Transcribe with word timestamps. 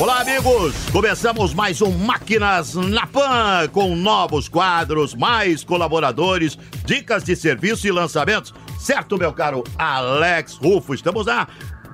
Olá, 0.00 0.22
amigos! 0.22 0.74
Começamos 0.92 1.52
mais 1.52 1.82
um 1.82 1.90
Máquinas 1.90 2.74
na 2.74 3.06
Pan 3.06 3.68
com 3.70 3.94
novos 3.94 4.48
quadros, 4.48 5.14
mais 5.14 5.62
colaboradores, 5.62 6.56
dicas 6.86 7.22
de 7.22 7.36
serviço 7.36 7.86
e 7.86 7.90
lançamentos. 7.90 8.54
Certo, 8.78 9.18
meu 9.18 9.30
caro 9.30 9.62
Alex 9.76 10.54
Rufo? 10.54 10.94
Estamos 10.94 11.26
lá 11.26 11.46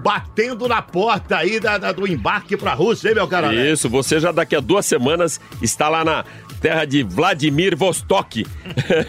batendo 0.02 0.68
na 0.68 0.80
porta 0.82 1.36
aí 1.38 1.58
da, 1.58 1.78
da- 1.78 1.92
do 1.92 2.06
embarque 2.06 2.56
pra 2.56 2.74
Rússia, 2.74 3.08
hein, 3.08 3.14
meu 3.14 3.26
caro 3.28 3.46
Alex? 3.48 3.72
Isso, 3.80 3.88
você 3.88 4.20
já 4.20 4.30
daqui 4.32 4.54
a 4.54 4.60
duas 4.60 4.86
semanas 4.86 5.40
está 5.60 5.88
lá 5.88 6.04
na 6.04 6.24
terra 6.60 6.84
de 6.84 7.02
Vladimir 7.02 7.76
Vostok. 7.76 8.46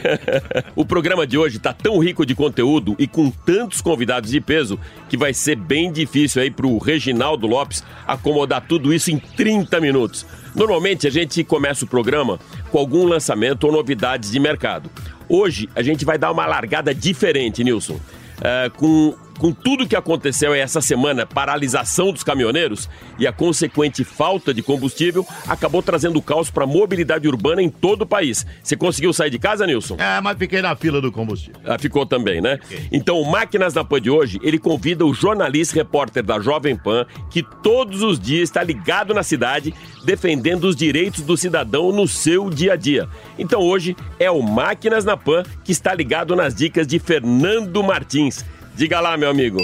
o 0.75 0.85
programa 0.85 1.25
de 1.25 1.37
hoje 1.37 1.57
está 1.57 1.73
tão 1.73 1.97
rico 1.99 2.25
de 2.25 2.35
conteúdo 2.35 2.95
e 2.99 3.07
com 3.07 3.29
tantos 3.29 3.81
convidados 3.81 4.31
de 4.31 4.41
peso 4.41 4.79
que 5.09 5.17
vai 5.17 5.33
ser 5.33 5.55
bem 5.55 5.91
difícil 5.91 6.41
aí 6.41 6.51
pro 6.51 6.77
Reginaldo 6.77 7.47
Lopes 7.47 7.83
acomodar 8.05 8.61
tudo 8.67 8.93
isso 8.93 9.11
em 9.11 9.17
30 9.17 9.79
minutos. 9.79 10.25
Normalmente 10.55 11.07
a 11.07 11.11
gente 11.11 11.43
começa 11.43 11.85
o 11.85 11.87
programa 11.87 12.39
com 12.71 12.77
algum 12.79 13.05
lançamento 13.05 13.65
ou 13.65 13.71
novidades 13.71 14.31
de 14.31 14.39
mercado. 14.39 14.89
Hoje 15.29 15.69
a 15.75 15.81
gente 15.81 16.03
vai 16.05 16.17
dar 16.17 16.31
uma 16.31 16.45
largada 16.45 16.93
diferente, 16.93 17.63
Nilson. 17.63 17.99
É, 18.41 18.69
com, 18.75 19.15
com 19.37 19.51
tudo 19.51 19.87
que 19.87 19.95
aconteceu 19.95 20.53
essa 20.53 20.81
semana, 20.81 21.25
paralisação 21.25 22.11
dos 22.11 22.23
caminhoneiros 22.23 22.89
e 23.19 23.27
a 23.27 23.31
consequente 23.31 24.03
falta 24.03 24.53
de 24.53 24.61
combustível, 24.61 25.25
acabou 25.47 25.81
trazendo 25.81 26.21
caos 26.21 26.49
para 26.49 26.63
a 26.63 26.67
mobilidade 26.67 27.27
urbana 27.27 27.61
em 27.61 27.69
todo 27.69 28.01
o 28.01 28.05
país. 28.05 28.45
Você 28.63 28.75
conseguiu 28.75 29.13
sair 29.13 29.29
de 29.29 29.39
casa, 29.39 29.65
Nilson? 29.65 29.95
É, 29.99 30.19
mas 30.21 30.37
fiquei 30.37 30.61
na 30.61 30.75
fila 30.75 30.99
do 31.01 31.11
combustível. 31.11 31.59
Ah, 31.65 31.77
ficou 31.77 32.05
também, 32.05 32.41
né? 32.41 32.59
Então, 32.91 33.19
o 33.19 33.29
Máquinas 33.29 33.73
na 33.73 33.83
Pan 33.83 34.01
de 34.01 34.09
hoje, 34.09 34.39
ele 34.41 34.57
convida 34.59 35.05
o 35.05 35.13
jornalista 35.13 35.75
e 35.75 35.79
repórter 35.79 36.23
da 36.23 36.39
Jovem 36.39 36.75
Pan, 36.75 37.05
que 37.29 37.43
todos 37.63 38.01
os 38.01 38.19
dias 38.19 38.43
está 38.43 38.63
ligado 38.63 39.13
na 39.13 39.23
cidade, 39.23 39.73
defendendo 40.03 40.65
os 40.65 40.75
direitos 40.75 41.21
do 41.21 41.37
cidadão 41.37 41.91
no 41.91 42.07
seu 42.07 42.49
dia 42.49 42.73
a 42.73 42.75
dia. 42.75 43.07
Então, 43.37 43.61
hoje 43.61 43.95
é 44.19 44.29
o 44.31 44.41
Máquinas 44.41 45.05
na 45.05 45.17
Pan 45.17 45.43
que 45.63 45.71
está 45.71 45.93
ligado 45.93 46.35
nas 46.35 46.55
dicas 46.55 46.87
de 46.87 46.99
Fernando 46.99 47.83
Martins. 47.83 48.45
Diga 48.77 48.99
lá, 48.99 49.17
meu 49.17 49.27
amigo. 49.27 49.57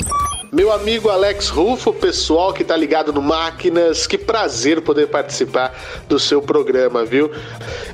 Meu 0.53 0.71
amigo 0.71 1.09
Alex 1.09 1.49
Rufo, 1.49 1.91
pessoal 1.91 2.53
que 2.53 2.63
tá 2.63 2.77
ligado 2.77 3.11
no 3.11 3.23
Máquinas, 3.23 4.05
que 4.05 4.19
prazer 4.19 4.81
poder 4.81 5.07
participar 5.07 5.75
do 6.07 6.19
seu 6.19 6.43
programa, 6.43 7.03
viu? 7.03 7.31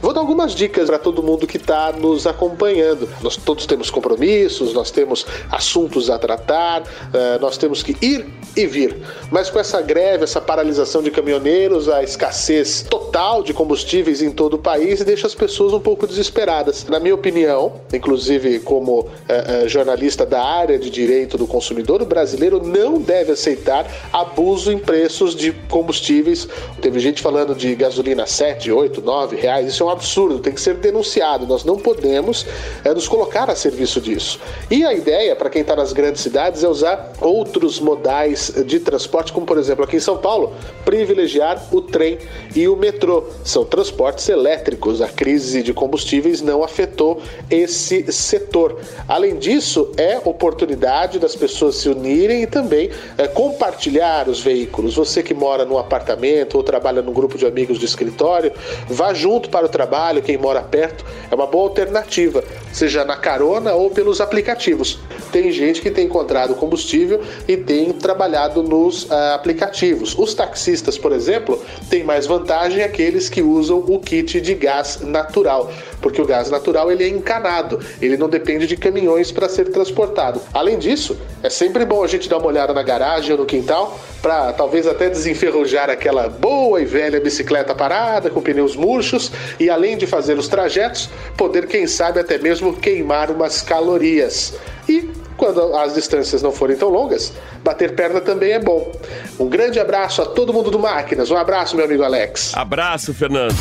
Vou 0.01 0.11
dar 0.11 0.19
algumas 0.19 0.53
dicas 0.53 0.89
para 0.89 1.00
todo 1.00 1.23
mundo 1.23 1.47
que 1.47 1.57
tá 1.57 1.94
nos 1.94 2.28
acompanhando. 2.28 3.07
Nós 3.22 3.38
todos 3.38 3.66
temos 3.66 3.89
compromissos, 3.89 4.73
nós 4.73 4.91
temos 4.91 5.25
assuntos 5.50 6.09
a 6.09 6.19
tratar, 6.19 6.83
eh, 7.13 7.38
nós 7.39 7.57
temos 7.57 7.81
que 7.81 7.95
ir 8.06 8.28
e 8.57 8.67
vir. 8.67 8.97
Mas 9.31 9.50
com 9.50 9.57
essa 9.57 9.81
greve, 9.81 10.25
essa 10.25 10.41
paralisação 10.41 11.01
de 11.01 11.12
caminhoneiros, 11.12 11.88
a 11.88 12.03
escassez 12.03 12.81
total 12.81 13.41
de 13.41 13.53
combustíveis 13.53 14.22
em 14.22 14.31
todo 14.31 14.56
o 14.56 14.59
país 14.59 15.01
deixa 15.01 15.28
as 15.28 15.33
pessoas 15.33 15.72
um 15.72 15.79
pouco 15.79 16.06
desesperadas. 16.06 16.85
Na 16.89 17.00
minha 17.00 17.16
opinião, 17.16 17.79
inclusive 17.94 18.59
como 18.59 19.07
eh, 19.29 19.63
eh, 19.63 19.67
jornalista 19.69 20.25
da 20.25 20.44
área 20.44 20.78
de 20.78 20.89
direito 20.89 21.38
do 21.38 21.47
consumidor, 21.47 22.01
o 22.01 22.06
brasileiro 22.06 22.48
não 22.57 22.99
deve 22.99 23.33
aceitar 23.33 23.85
abuso 24.11 24.71
em 24.71 24.79
preços 24.79 25.35
de 25.35 25.51
combustíveis. 25.69 26.47
Teve 26.81 26.99
gente 26.99 27.21
falando 27.21 27.53
de 27.53 27.75
gasolina 27.75 28.25
7, 28.25 28.71
8, 28.71 29.01
9 29.01 29.35
reais. 29.35 29.67
Isso 29.67 29.83
é 29.83 29.85
um 29.85 29.89
absurdo, 29.89 30.39
tem 30.39 30.53
que 30.53 30.61
ser 30.61 30.75
denunciado. 30.75 31.45
Nós 31.45 31.65
não 31.65 31.77
podemos 31.77 32.45
eh, 32.83 32.93
nos 32.93 33.07
colocar 33.07 33.49
a 33.49 33.55
serviço 33.55 33.99
disso. 33.99 34.39
E 34.71 34.85
a 34.85 34.93
ideia, 34.93 35.35
para 35.35 35.49
quem 35.49 35.61
está 35.61 35.75
nas 35.75 35.91
grandes 35.91 36.21
cidades, 36.21 36.63
é 36.63 36.69
usar 36.69 37.13
outros 37.19 37.79
modais 37.79 38.53
de 38.65 38.79
transporte, 38.79 39.33
como 39.33 39.45
por 39.45 39.57
exemplo 39.57 39.83
aqui 39.83 39.97
em 39.97 39.99
São 39.99 40.17
Paulo, 40.17 40.53
privilegiar 40.85 41.61
o 41.71 41.81
trem 41.81 42.17
e 42.55 42.67
o 42.67 42.75
metrô. 42.75 43.25
São 43.43 43.65
transportes 43.65 44.29
elétricos. 44.29 45.01
A 45.01 45.07
crise 45.07 45.61
de 45.61 45.73
combustíveis 45.73 46.41
não 46.41 46.63
afetou 46.63 47.21
esse 47.49 48.11
setor. 48.11 48.79
Além 49.07 49.38
disso, 49.38 49.91
é 49.97 50.19
oportunidade 50.23 51.19
das 51.19 51.35
pessoas 51.35 51.75
se 51.75 51.89
unirem 51.89 52.38
e 52.44 52.47
também 52.47 52.89
é, 53.17 53.27
compartilhar 53.27 54.27
os 54.27 54.41
veículos. 54.41 54.95
Você 54.95 55.22
que 55.22 55.33
mora 55.33 55.66
num 55.66 55.77
apartamento 55.77 56.55
ou 56.55 56.63
trabalha 56.63 57.01
num 57.01 57.13
grupo 57.13 57.38
de 57.38 57.45
amigos 57.45 57.79
de 57.79 57.85
escritório, 57.85 58.51
vá 58.88 59.13
junto 59.13 59.50
para 59.50 59.66
o 59.66 59.69
trabalho. 59.69 60.22
Quem 60.22 60.38
mora 60.38 60.61
perto 60.61 61.05
é 61.29 61.35
uma 61.35 61.47
boa 61.47 61.69
alternativa, 61.69 62.44
seja 62.72 63.03
na 63.03 63.16
carona 63.16 63.73
ou 63.73 63.89
pelos 63.89 64.22
aplicativos. 64.22 65.00
Tem 65.31 65.51
gente 65.51 65.81
que 65.81 65.91
tem 65.91 66.05
encontrado 66.05 66.55
combustível 66.55 67.22
e 67.47 67.55
tem 67.57 67.91
trabalhado 67.94 68.63
nos 68.63 69.09
ah, 69.11 69.35
aplicativos. 69.35 70.17
Os 70.17 70.33
taxistas, 70.33 70.97
por 70.97 71.11
exemplo, 71.11 71.61
têm 71.89 72.03
mais 72.03 72.25
vantagem 72.25 72.83
aqueles 72.83 73.29
que 73.29 73.41
usam 73.41 73.83
o 73.88 74.00
kit 74.00 74.41
de 74.41 74.56
gás 74.56 75.01
natural, 75.01 75.71
porque 76.01 76.21
o 76.21 76.25
gás 76.25 76.49
natural 76.49 76.91
ele 76.91 77.03
é 77.03 77.07
encanado, 77.07 77.79
ele 78.01 78.17
não 78.17 78.29
depende 78.29 78.67
de 78.67 78.77
caminhões 78.77 79.31
para 79.31 79.49
ser 79.49 79.69
transportado. 79.69 80.41
Além 80.53 80.77
disso, 80.77 81.17
é 81.43 81.49
sempre 81.49 81.85
bom 81.85 82.03
a 82.03 82.07
gente 82.07 82.29
dar 82.29 82.37
uma 82.37 82.47
olhada 82.47 82.73
na 82.73 82.83
garagem 82.83 83.31
ou 83.31 83.37
no 83.37 83.45
quintal 83.45 83.99
para 84.21 84.51
talvez 84.53 84.88
até 84.88 85.09
desenferrujar 85.09 85.89
aquela 85.89 86.27
boa 86.27 86.81
e 86.81 86.85
velha 86.85 87.19
bicicleta 87.19 87.73
parada 87.73 88.29
com 88.29 88.41
pneus 88.41 88.75
murchos 88.75 89.31
e 89.59 89.69
além 89.69 89.97
de 89.97 90.05
fazer 90.05 90.38
os 90.38 90.47
trajetos, 90.47 91.09
poder 91.38 91.67
quem 91.67 91.88
sabe 91.88 92.19
até 92.19 92.38
mesmo 92.38 92.73
queimar 92.73 93.31
umas 93.31 93.61
calorias. 93.61 94.53
E 94.88 95.09
quando 95.38 95.73
as 95.75 95.93
distâncias 95.93 96.41
não 96.41 96.51
forem 96.51 96.75
tão 96.75 96.89
longas, 96.89 97.31
bater 97.63 97.95
perna 97.95 98.19
também 98.19 98.51
é 98.51 98.59
bom. 98.59 98.91
Um 99.39 99.47
grande 99.47 99.79
abraço 99.79 100.21
a 100.21 100.25
todo 100.25 100.53
mundo 100.53 100.69
do 100.69 100.77
Máquinas. 100.77 101.31
Um 101.31 101.38
abraço, 101.38 101.75
meu 101.75 101.85
amigo 101.85 102.03
Alex. 102.03 102.51
Abraço, 102.55 103.13
Fernando. 103.13 103.55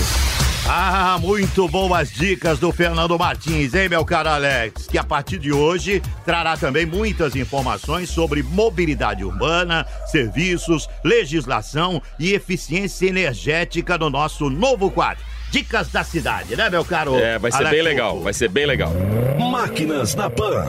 Ah, 0.70 1.16
muito 1.18 1.66
boas 1.66 2.10
dicas 2.10 2.58
do 2.58 2.70
Fernando 2.70 3.18
Martins, 3.18 3.72
hein, 3.72 3.88
meu 3.88 4.04
caro 4.04 4.28
Alex? 4.28 4.86
Que 4.86 4.98
a 4.98 5.02
partir 5.02 5.38
de 5.38 5.50
hoje 5.50 6.02
trará 6.26 6.58
também 6.58 6.84
muitas 6.84 7.34
informações 7.34 8.10
sobre 8.10 8.42
mobilidade 8.42 9.24
urbana, 9.24 9.86
serviços, 10.08 10.86
legislação 11.02 12.02
e 12.18 12.34
eficiência 12.34 13.06
energética 13.08 13.96
no 13.96 14.10
nosso 14.10 14.50
novo 14.50 14.90
quadro. 14.90 15.24
Dicas 15.50 15.88
da 15.88 16.04
cidade, 16.04 16.54
né, 16.54 16.68
meu 16.68 16.84
caro? 16.84 17.18
É, 17.18 17.38
vai 17.38 17.50
ser 17.50 17.56
Alex 17.58 17.70
bem 17.72 17.82
legal, 17.82 18.20
vai 18.20 18.34
ser 18.34 18.48
bem 18.50 18.66
legal. 18.66 18.92
Máquinas 19.50 20.14
na 20.14 20.28
Pan. 20.28 20.66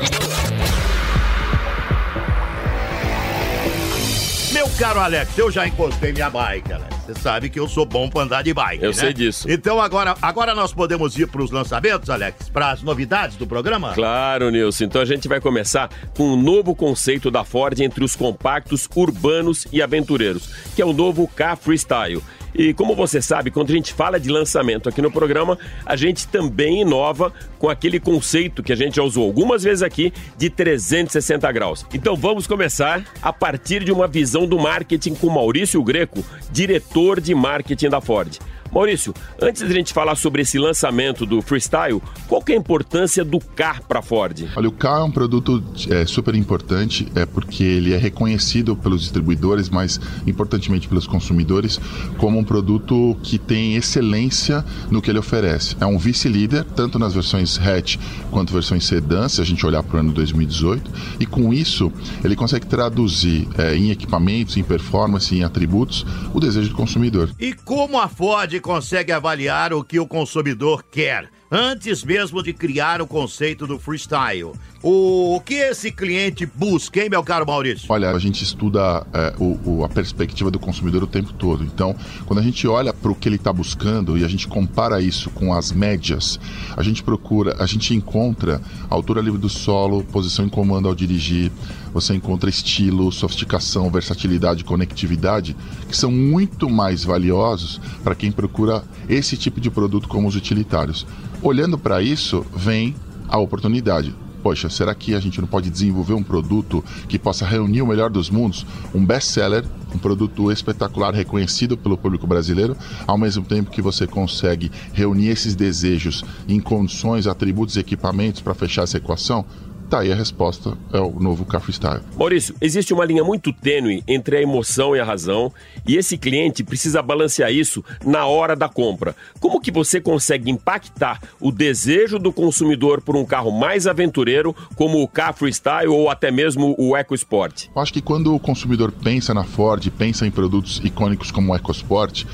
Meu 4.53 4.69
caro 4.79 5.01
Alex, 5.01 5.38
eu 5.38 5.51
já 5.51 5.68
encostei 5.68 6.13
minha 6.13 6.29
bike, 6.29 6.71
Alex. 6.71 6.98
Você 7.09 7.21
sabe 7.21 7.50
que 7.50 7.59
eu 7.59 7.67
sou 7.67 7.88
bom 7.88 8.07
pra 8.07 8.21
andar 8.21 8.44
de 8.44 8.53
bike, 8.53 8.83
Eu 8.83 8.91
né? 8.91 8.95
sei 8.95 9.13
disso. 9.13 9.50
Então 9.50 9.81
agora, 9.81 10.15
agora 10.21 10.53
nós 10.53 10.71
podemos 10.71 11.17
ir 11.17 11.27
pros 11.27 11.50
lançamentos, 11.50 12.07
Alex? 12.07 12.50
Pras 12.50 12.83
novidades 12.83 13.35
do 13.35 13.47
programa? 13.47 13.94
Claro, 13.95 14.51
Nilson. 14.51 14.83
Então 14.83 15.01
a 15.01 15.06
gente 15.06 15.27
vai 15.27 15.41
começar 15.41 15.89
com 16.15 16.33
um 16.33 16.39
novo 16.39 16.75
conceito 16.75 17.31
da 17.31 17.44
Ford 17.44 17.79
entre 17.79 18.03
os 18.03 18.15
compactos 18.15 18.88
urbanos 18.95 19.65
e 19.71 19.81
aventureiros, 19.81 20.51
que 20.75 20.81
é 20.83 20.85
o 20.85 20.94
novo 20.94 21.27
K 21.27 21.56
Freestyle. 21.56 22.21
E 22.53 22.73
como 22.73 22.95
você 22.95 23.21
sabe, 23.21 23.51
quando 23.51 23.71
a 23.71 23.73
gente 23.73 23.93
fala 23.93 24.19
de 24.19 24.29
lançamento 24.29 24.89
aqui 24.89 25.01
no 25.01 25.11
programa, 25.11 25.57
a 25.85 25.95
gente 25.95 26.27
também 26.27 26.81
inova 26.81 27.33
com 27.57 27.69
aquele 27.69 27.99
conceito 27.99 28.63
que 28.63 28.73
a 28.73 28.75
gente 28.75 28.95
já 28.95 29.03
usou 29.03 29.25
algumas 29.25 29.63
vezes 29.63 29.83
aqui 29.83 30.13
de 30.37 30.49
360 30.49 31.51
graus. 31.51 31.85
Então 31.93 32.15
vamos 32.15 32.47
começar 32.47 33.03
a 33.21 33.33
partir 33.33 33.83
de 33.83 33.91
uma 33.91 34.07
visão 34.07 34.47
do 34.47 34.57
marketing 34.57 35.15
com 35.15 35.29
Maurício 35.29 35.83
Greco, 35.83 36.23
diretor 36.51 37.19
de 37.21 37.35
marketing 37.35 37.89
da 37.89 38.01
Ford. 38.01 38.39
Maurício, 38.71 39.13
antes 39.42 39.66
de 39.66 39.71
a 39.71 39.75
gente 39.75 39.94
falar 39.94 40.16
sobre 40.16 40.42
esse 40.42 40.60
lançamento 40.60 41.25
do 41.25 41.42
Freestyle, 41.42 42.01
qual 42.27 42.42
que 42.42 42.51
é 42.51 42.56
a 42.56 42.60
importância 42.60 43.25
do 43.25 43.39
K 43.39 43.81
para 43.88 44.01
Ford? 44.01 44.48
Olha, 44.56 44.68
o 44.68 44.71
K 44.71 45.00
é 45.00 45.04
um 45.04 45.12
produto 45.12 45.63
é, 45.89 46.06
super 46.06 46.36
importante, 46.36 47.07
é 47.16 47.25
porque 47.25 47.63
ele 47.63 47.94
é 47.94 47.98
reconhecido 47.98 48.75
pelos 48.75 49.01
distribuidores, 49.01 49.69
mas 49.69 50.00
importantemente 50.27 50.88
pelos 50.88 51.07
consumidores, 51.07 51.80
como 52.18 52.38
um 52.38 52.44
produto 52.44 53.18
que 53.24 53.39
tem 53.39 53.75
excelência 53.75 54.63
no 54.89 55.01
que 55.01 55.10
ele 55.10 55.19
oferece. 55.19 55.75
É 55.80 55.86
um 55.86 55.98
vice-líder, 55.98 56.63
tanto 56.63 57.00
nas 57.00 57.13
versões 57.13 57.60
hatch 57.60 57.98
quanto 58.30 58.54
versões 58.54 58.86
sedã, 58.86 59.27
se 59.27 59.42
a 59.42 59.45
gente 59.45 59.66
olhar 59.66 59.81
para 59.83 59.98
o 59.98 60.00
ano 60.00 60.12
2018, 60.13 60.92
e 61.19 61.25
com 61.25 61.54
isso 61.54 61.92
ele 62.24 62.36
consegue 62.36 62.66
traduzir 62.66 63.48
é, 63.57 63.75
em 63.75 63.92
equipamentos, 63.92 64.57
em 64.57 64.63
performance, 64.63 65.36
em 65.36 65.44
atributos, 65.44 66.06
o 66.33 66.39
desejo 66.39 66.69
do 66.69 66.75
consumidor. 66.75 67.30
E 67.39 67.54
como 67.54 68.00
a 68.00 68.07
Ford 68.07 68.58
consegue 68.59 69.11
avaliar 69.11 69.73
o 69.73 69.83
que 69.83 70.00
o 70.00 70.07
consumidor 70.07 70.83
quer? 70.83 71.29
Antes 71.51 72.03
mesmo 72.03 72.44
de 72.44 72.53
criar 72.53 73.01
o 73.01 73.07
conceito 73.07 73.65
do 73.65 73.79
freestyle. 73.79 74.53
O 74.81 75.41
que 75.43 75.55
esse 75.55 75.91
cliente 75.91 76.45
busca, 76.45 77.03
hein, 77.03 77.09
meu 77.09 77.21
caro 77.21 77.45
Maurício? 77.45 77.85
Olha, 77.89 78.11
a 78.11 78.19
gente 78.19 78.41
estuda 78.41 79.05
é, 79.11 79.33
o, 79.37 79.59
o, 79.65 79.83
a 79.83 79.89
perspectiva 79.89 80.49
do 80.49 80.57
consumidor 80.57 81.03
o 81.03 81.07
tempo 81.07 81.33
todo. 81.33 81.65
Então, 81.65 81.93
quando 82.25 82.39
a 82.39 82.41
gente 82.41 82.65
olha 82.65 82.93
para 82.93 83.11
o 83.11 83.15
que 83.15 83.27
ele 83.27 83.35
está 83.35 83.51
buscando 83.51 84.17
e 84.17 84.23
a 84.23 84.27
gente 84.29 84.47
compara 84.47 85.01
isso 85.01 85.29
com 85.31 85.53
as 85.53 85.73
médias, 85.73 86.39
a 86.77 86.81
gente 86.81 87.03
procura, 87.03 87.57
a 87.59 87.65
gente 87.65 87.93
encontra 87.93 88.61
altura 88.89 89.19
livre 89.19 89.37
do 89.37 89.49
solo, 89.49 90.01
posição 90.05 90.45
em 90.45 90.49
comando 90.49 90.87
ao 90.87 90.95
dirigir, 90.95 91.51
você 91.93 92.13
encontra 92.13 92.49
estilo, 92.49 93.11
sofisticação, 93.11 93.91
versatilidade, 93.91 94.63
conectividade, 94.63 95.57
que 95.89 95.97
são 95.97 96.09
muito 96.09 96.69
mais 96.69 97.03
valiosos 97.03 97.81
para 98.01 98.15
quem 98.15 98.31
procura 98.31 98.85
esse 99.09 99.35
tipo 99.35 99.59
de 99.59 99.69
produto 99.69 100.07
como 100.07 100.25
os 100.25 100.37
utilitários. 100.37 101.05
Olhando 101.41 101.77
para 101.77 102.01
isso, 102.01 102.45
vem 102.55 102.95
a 103.27 103.37
oportunidade 103.37 104.15
poxa, 104.41 104.69
será 104.69 104.94
que 104.95 105.13
a 105.13 105.19
gente 105.19 105.39
não 105.39 105.47
pode 105.47 105.69
desenvolver 105.69 106.13
um 106.13 106.24
produto 106.24 106.83
que 107.07 107.19
possa 107.19 107.45
reunir 107.45 107.81
o 107.81 107.88
melhor 107.88 108.09
dos 108.09 108.30
mundos? 108.30 108.65
Um 108.94 109.06
best-seller, 109.06 109.65
um 109.94 109.97
produto 109.97 110.51
espetacular, 110.51 111.13
reconhecido 111.13 111.77
pelo 111.77 111.97
público 111.97 112.27
brasileiro, 112.27 112.75
ao 113.06 113.18
mesmo 113.18 113.44
tempo 113.44 113.71
que 113.71 113.81
você 113.81 114.07
consegue 114.07 114.71
reunir 114.94 115.27
esses 115.27 115.56
desejos 115.56 116.24
em 116.47 116.59
condições, 116.59 117.27
atributos 117.27 117.75
e 117.75 117.80
equipamentos 117.80 118.41
para 118.41 118.53
fechar 118.53 118.83
essa 118.83 118.97
equação? 118.97 119.45
Tá 119.89 120.01
aí 120.01 120.12
a 120.12 120.15
resposta, 120.15 120.77
é 120.94 121.00
o 121.00 121.19
novo 121.19 121.44
Car 121.45 121.59
Freestyle. 121.59 122.01
Maurício, 122.15 122.53
existe 122.62 122.94
uma 122.94 123.03
linha 123.03 123.24
muito 123.24 123.51
tênue 123.51 124.03
entre 124.07 124.38
a 124.38 124.41
emoção 124.41 124.95
e 124.95 125.00
a 125.00 125.03
razão, 125.03 125.51
e 125.88 125.97
esse 125.97 126.15
cliente 126.15 126.63
precisa 126.63 127.01
balancear 127.01 127.51
isso 127.51 127.83
na 128.06 128.27
hora 128.27 128.56
da 128.56 128.69
compra. 128.69 129.15
Como 129.39 129.59
que 129.59 129.71
você 129.71 130.00
consegue 130.00 130.51
impactar 130.51 131.19
o 131.39 131.51
desejo 131.51 132.19
do 132.19 132.31
consumidor 132.31 133.01
por 133.01 133.15
um 133.15 133.25
carro 133.25 133.51
mais 133.51 133.88
aventureiro, 133.88 134.56
como 134.75 135.01
o 135.01 135.07
Car 135.07 135.33
Freestyle 135.33 135.88
ou 135.88 136.07
até 136.07 136.30
mesmo 136.30 136.75
o 136.77 136.95
EcoSport? 136.95 137.65
Eu 137.75 137.81
acho 137.81 137.92
que 137.92 138.01
quando 138.01 138.35
o 138.35 138.39
consumidor 138.39 138.92
pensa 138.92 139.33
na 139.33 139.44
Ford, 139.44 139.89
pensa 139.97 140.27
em 140.27 140.30
produtos 140.30 140.80
icônicos 140.83 141.31
como 141.31 141.51
o 141.51 141.56
EcoSport, 141.56 142.25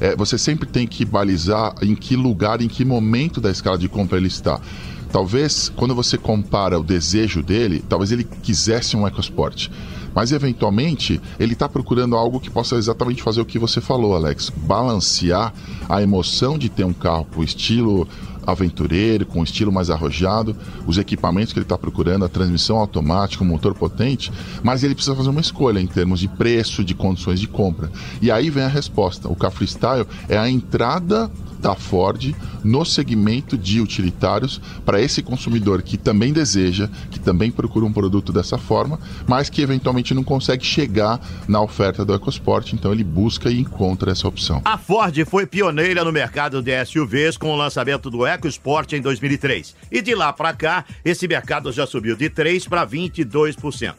é, 0.00 0.16
você 0.16 0.38
sempre 0.38 0.66
tem 0.66 0.86
que 0.86 1.04
balizar 1.04 1.74
em 1.82 1.94
que 1.94 2.16
lugar, 2.16 2.62
em 2.62 2.68
que 2.68 2.86
momento 2.86 3.38
da 3.38 3.50
escala 3.50 3.76
de 3.76 3.88
compra 3.88 4.16
ele 4.16 4.28
está. 4.28 4.58
Talvez, 5.12 5.68
quando 5.68 5.94
você 5.94 6.16
compara 6.16 6.80
o 6.80 6.82
desejo 6.82 7.42
dele, 7.42 7.84
talvez 7.86 8.10
ele 8.10 8.24
quisesse 8.24 8.96
um 8.96 9.06
EcoSport. 9.06 9.68
Mas, 10.14 10.32
eventualmente, 10.32 11.20
ele 11.38 11.52
está 11.52 11.68
procurando 11.68 12.16
algo 12.16 12.40
que 12.40 12.50
possa 12.50 12.76
exatamente 12.76 13.22
fazer 13.22 13.40
o 13.40 13.46
que 13.46 13.58
você 13.58 13.80
falou, 13.80 14.14
Alex. 14.16 14.50
Balancear 14.50 15.52
a 15.88 16.02
emoção 16.02 16.58
de 16.58 16.68
ter 16.68 16.84
um 16.84 16.92
carro 16.92 17.26
com 17.34 17.42
estilo 17.42 18.08
aventureiro, 18.46 19.24
com 19.24 19.42
estilo 19.42 19.70
mais 19.70 19.88
arrojado, 19.88 20.56
os 20.86 20.98
equipamentos 20.98 21.52
que 21.52 21.58
ele 21.58 21.64
está 21.64 21.78
procurando, 21.78 22.24
a 22.24 22.28
transmissão 22.28 22.76
automática, 22.76 23.44
o 23.44 23.46
motor 23.46 23.74
potente, 23.74 24.32
mas 24.62 24.82
ele 24.82 24.94
precisa 24.94 25.14
fazer 25.14 25.30
uma 25.30 25.40
escolha 25.40 25.80
em 25.80 25.86
termos 25.86 26.20
de 26.20 26.28
preço, 26.28 26.84
de 26.84 26.94
condições 26.94 27.38
de 27.38 27.46
compra. 27.46 27.90
E 28.20 28.30
aí 28.30 28.50
vem 28.50 28.64
a 28.64 28.68
resposta. 28.68 29.28
O 29.28 29.36
Car 29.36 29.52
Freestyle 29.52 30.06
é 30.28 30.36
a 30.36 30.50
entrada 30.50 31.30
da 31.62 31.76
Ford 31.76 32.34
no 32.64 32.84
segmento 32.84 33.56
de 33.56 33.80
utilitários 33.80 34.60
para 34.84 35.00
esse 35.00 35.22
consumidor 35.22 35.80
que 35.80 35.96
também 35.96 36.32
deseja, 36.32 36.90
que 37.10 37.20
também 37.20 37.50
procura 37.50 37.86
um 37.86 37.92
produto 37.92 38.32
dessa 38.32 38.58
forma, 38.58 38.98
mas 39.26 39.48
que 39.48 39.62
eventualmente 39.62 40.12
não 40.12 40.24
consegue 40.24 40.64
chegar 40.64 41.20
na 41.46 41.62
oferta 41.62 42.04
do 42.04 42.12
EcoSport, 42.14 42.72
então 42.72 42.92
ele 42.92 43.04
busca 43.04 43.48
e 43.48 43.60
encontra 43.60 44.10
essa 44.10 44.26
opção. 44.26 44.60
A 44.64 44.76
Ford 44.76 45.16
foi 45.24 45.46
pioneira 45.46 46.04
no 46.04 46.12
mercado 46.12 46.60
de 46.60 46.84
SUVs 46.84 47.36
com 47.36 47.50
o 47.52 47.56
lançamento 47.56 48.10
do 48.10 48.26
EcoSport 48.26 48.92
em 48.92 49.00
2003. 49.00 49.76
E 49.90 50.02
de 50.02 50.14
lá 50.14 50.32
para 50.32 50.52
cá, 50.52 50.84
esse 51.04 51.28
mercado 51.28 51.70
já 51.72 51.86
subiu 51.86 52.16
de 52.16 52.28
3 52.28 52.66
para 52.66 52.86
22%. 52.86 53.94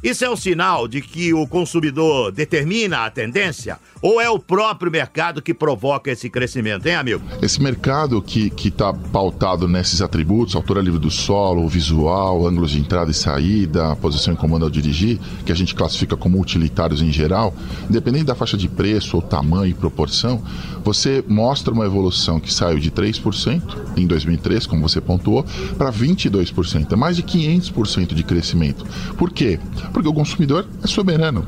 Isso 0.00 0.24
é 0.24 0.30
um 0.30 0.36
sinal 0.36 0.86
de 0.86 1.02
que 1.02 1.34
o 1.34 1.44
consumidor 1.44 2.30
determina 2.30 3.04
a 3.04 3.10
tendência 3.10 3.80
ou 4.00 4.20
é 4.20 4.30
o 4.30 4.38
próprio 4.38 4.92
mercado 4.92 5.42
que 5.42 5.52
provoca 5.52 6.08
esse 6.08 6.30
crescimento, 6.30 6.86
hein, 6.86 6.94
amigo? 6.94 7.20
Esse 7.42 7.60
mercado 7.60 8.22
que 8.22 8.52
está 8.64 8.92
pautado 8.92 9.66
nesses 9.66 10.00
atributos, 10.00 10.54
altura 10.54 10.80
livre 10.80 11.00
do 11.00 11.10
solo, 11.10 11.68
visual, 11.68 12.46
ângulos 12.46 12.70
de 12.70 12.78
entrada 12.78 13.10
e 13.10 13.14
saída, 13.14 13.96
posição 13.96 14.34
em 14.34 14.36
comando 14.36 14.64
ao 14.64 14.70
dirigir, 14.70 15.18
que 15.44 15.50
a 15.50 15.54
gente 15.54 15.74
classifica 15.74 16.16
como 16.16 16.40
utilitários 16.40 17.02
em 17.02 17.10
geral, 17.10 17.52
independente 17.90 18.26
da 18.26 18.36
faixa 18.36 18.56
de 18.56 18.68
preço 18.68 19.16
ou 19.16 19.22
tamanho 19.22 19.70
e 19.70 19.74
proporção, 19.74 20.40
você 20.84 21.24
mostra 21.26 21.74
uma 21.74 21.84
evolução 21.84 22.38
que 22.38 22.54
saiu 22.54 22.78
de 22.78 22.92
3% 22.92 23.62
em 23.96 24.06
2003, 24.06 24.64
como 24.64 24.88
você 24.88 25.00
pontuou, 25.00 25.44
para 25.76 25.92
22%. 25.92 26.92
É 26.92 26.96
mais 26.96 27.16
de 27.16 27.24
500% 27.24 28.14
de 28.14 28.22
crescimento. 28.22 28.86
Por 29.16 29.32
quê? 29.32 29.58
Porque 29.92 30.08
o 30.08 30.12
consumidor 30.12 30.66
é 30.82 30.86
soberano 30.86 31.46